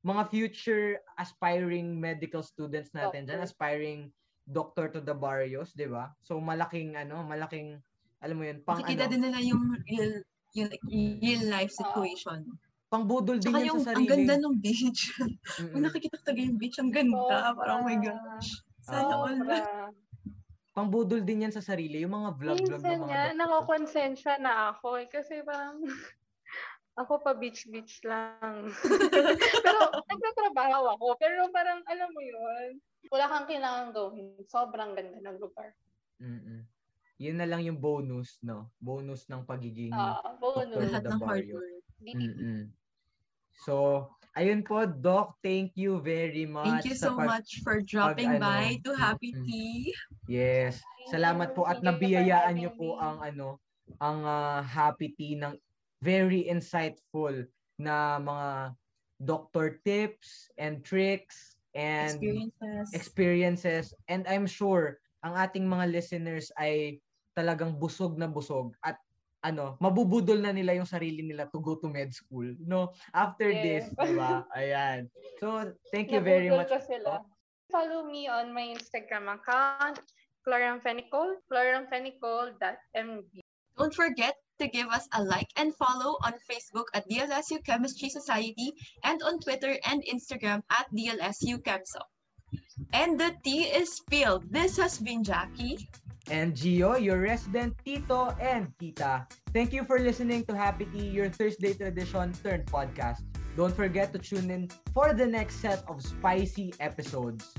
mga 0.06 0.22
future 0.30 1.02
aspiring 1.18 1.98
medical 1.98 2.42
students 2.44 2.94
natin 2.94 3.26
dyan, 3.26 3.40
Doctor. 3.40 3.44
aspiring 3.44 4.10
doctor 4.48 4.88
to 4.92 5.00
the 5.04 5.14
barrios, 5.16 5.74
'di 5.76 5.90
ba? 5.90 6.14
So 6.24 6.38
malaking 6.40 6.94
ano, 6.98 7.22
malaking 7.26 7.82
alam 8.22 8.36
mo 8.38 8.44
'yun, 8.46 8.62
pang 8.66 8.82
Makikita 8.82 8.84
ano, 8.86 9.08
din 9.08 9.24
nila 9.24 9.38
yung 9.40 9.64
real 9.88 10.20
yung 10.52 10.70
real 11.22 11.42
life 11.48 11.72
situation. 11.72 12.58
pang 12.92 13.04
budol 13.08 13.38
din 13.44 13.56
Tsaka 13.56 13.58
yan 13.64 13.70
yung 13.70 13.80
sa 13.80 13.82
ang 13.94 14.04
sarili. 14.04 14.10
ganda 14.10 14.34
ng 14.36 14.58
beach. 14.58 15.14
Kung 15.70 15.86
nakikita 15.86 16.18
ko 16.18 16.22
talaga 16.26 16.42
yung 16.42 16.58
beach, 16.58 16.78
ang 16.82 16.90
ganda. 16.90 17.46
Sobra. 17.48 17.54
Parang, 17.54 17.80
oh 17.80 17.84
my 17.86 17.96
gosh. 17.96 18.50
Sana 18.82 19.14
Oo. 19.14 19.22
all. 19.22 19.38
Pangbudol 20.76 21.24
din 21.24 21.44
yan 21.48 21.54
sa 21.54 21.64
sarili, 21.64 22.04
yung 22.04 22.12
mga 22.16 22.30
vlog-vlog 22.36 22.84
ng 22.84 22.98
Minsan 22.98 22.98
mga 23.00 23.16
nga, 23.16 23.22
doktor. 23.24 23.34
nakakonsensya 23.34 24.38
na 24.38 24.70
ako 24.70 25.02
eh, 25.02 25.08
kasi 25.10 25.42
parang 25.42 25.82
ako 26.98 27.22
pa 27.22 27.32
beach-beach 27.38 28.02
lang. 28.02 28.74
pero 29.64 29.80
nagtatrabaho 29.94 30.98
ako, 30.98 31.06
pero 31.22 31.46
parang 31.54 31.78
alam 31.86 32.10
mo 32.10 32.20
yun, 32.20 32.82
wala 33.08 33.30
kang 33.30 33.46
kailangan 33.46 33.94
gawin. 33.94 34.34
Sobrang 34.50 34.98
ganda 34.98 35.18
ng 35.22 35.38
lugar. 35.38 35.70
Mm-mm. 36.18 36.66
Yun 37.18 37.36
na 37.38 37.46
lang 37.46 37.62
yung 37.62 37.78
bonus, 37.78 38.38
no? 38.42 38.70
Bonus 38.78 39.26
ng 39.30 39.42
pagiging 39.46 39.94
Ah, 39.94 40.38
bonus. 40.38 40.74
Lahat 40.74 41.02
the 41.06 41.10
ng 41.14 41.22
hard 41.22 41.46
work. 41.50 41.82
Mm-mm. 42.02 42.70
So, 43.66 44.06
ayun 44.38 44.62
po, 44.62 44.86
Doc, 44.86 45.38
thank 45.42 45.74
you 45.74 45.98
very 45.98 46.46
much. 46.46 46.82
Thank 46.82 46.94
you 46.94 46.98
so 46.98 47.14
pag- 47.18 47.42
much 47.42 47.62
for 47.62 47.82
dropping 47.82 48.38
ano, 48.38 48.42
by 48.42 48.78
to 48.86 48.94
Happy 48.94 49.34
mm, 49.34 49.42
Tea. 49.46 49.90
Yes. 50.30 50.78
Salamat 51.10 51.58
po 51.58 51.66
at 51.66 51.82
nabiyayaan 51.82 52.54
niyo 52.54 52.70
po 52.78 52.98
ang 53.02 53.18
ano, 53.18 53.58
ang 53.98 54.22
ah, 54.22 54.62
Happy 54.62 55.10
Tea 55.14 55.34
ng 55.38 55.58
very 56.00 56.46
insightful 56.46 57.46
na 57.78 58.18
mga 58.18 58.74
doctor 59.18 59.78
tips 59.82 60.50
and 60.58 60.82
tricks 60.86 61.58
and 61.74 62.18
Experiences. 62.18 62.86
experiences 62.94 63.84
and 64.06 64.22
I'm 64.30 64.46
sure 64.46 64.98
ang 65.26 65.34
ating 65.34 65.66
mga 65.66 65.90
listeners 65.90 66.50
ay 66.54 67.02
talagang 67.34 67.74
busog 67.78 68.14
na 68.18 68.30
busog 68.30 68.74
at 68.82 68.98
ano, 69.38 69.78
mabubudol 69.78 70.42
na 70.42 70.50
nila 70.50 70.74
yung 70.74 70.86
sarili 70.86 71.22
nila 71.22 71.46
to 71.54 71.62
go 71.62 71.78
to 71.78 71.86
med 71.86 72.10
school, 72.10 72.42
no? 72.58 72.90
After 73.14 73.46
this, 73.54 73.86
Yes. 73.86 73.94
di 73.94 74.18
ba? 74.18 74.42
Ayan. 74.58 75.06
So, 75.38 75.70
thank 75.94 76.10
you 76.10 76.18
very 76.18 76.50
much. 76.50 76.66
sila. 76.82 77.22
Follow 77.70 78.02
me 78.02 78.26
on 78.26 78.50
my 78.50 78.74
Instagram 78.74 79.30
account, 79.30 80.02
chloramphenicol, 80.42 81.38
chloramphenicol.mb. 81.46 83.30
Don't 83.78 83.94
forget 83.94 84.34
to 84.60 84.68
give 84.68 84.88
us 84.88 85.06
a 85.14 85.22
like 85.22 85.48
and 85.56 85.74
follow 85.76 86.18
on 86.24 86.34
Facebook 86.50 86.84
at 86.94 87.08
DLSU 87.08 87.64
Chemistry 87.64 88.08
Society 88.08 88.72
and 89.04 89.22
on 89.22 89.40
Twitter 89.40 89.76
and 89.86 90.02
Instagram 90.04 90.62
at 90.70 90.86
DLSU 90.92 91.62
Chemso. 91.62 92.02
And 92.92 93.18
the 93.18 93.34
tea 93.44 93.64
is 93.64 93.96
spilled. 93.96 94.44
This 94.50 94.76
has 94.78 94.98
been 94.98 95.22
Jackie. 95.22 95.88
And 96.30 96.54
Gio, 96.54 97.00
your 97.00 97.20
resident 97.20 97.74
tito 97.84 98.36
and 98.40 98.68
tita. 98.78 99.26
Thank 99.52 99.72
you 99.72 99.84
for 99.84 99.98
listening 99.98 100.44
to 100.44 100.56
Happy 100.56 100.84
Tea, 100.86 101.08
your 101.08 101.30
Thursday 101.30 101.72
tradition 101.72 102.32
turned 102.44 102.66
podcast. 102.66 103.24
Don't 103.56 103.74
forget 103.74 104.12
to 104.12 104.18
tune 104.18 104.50
in 104.50 104.68
for 104.92 105.14
the 105.14 105.26
next 105.26 105.56
set 105.56 105.82
of 105.88 106.02
spicy 106.02 106.72
episodes. 106.80 107.54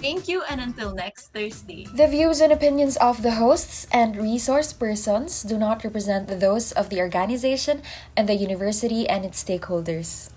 Thank 0.00 0.28
you 0.28 0.42
and 0.50 0.60
until 0.60 0.92
next 0.92 1.32
Thursday. 1.32 1.86
The 1.94 2.06
views 2.06 2.40
and 2.40 2.52
opinions 2.52 2.96
of 2.98 3.22
the 3.22 3.40
hosts 3.40 3.86
and 3.92 4.16
resource 4.16 4.72
persons 4.72 5.42
do 5.42 5.56
not 5.56 5.84
represent 5.84 6.28
those 6.28 6.72
of 6.72 6.90
the 6.90 7.00
organization 7.00 7.80
and 8.16 8.28
the 8.28 8.34
university 8.34 9.08
and 9.08 9.24
its 9.24 9.42
stakeholders. 9.42 10.33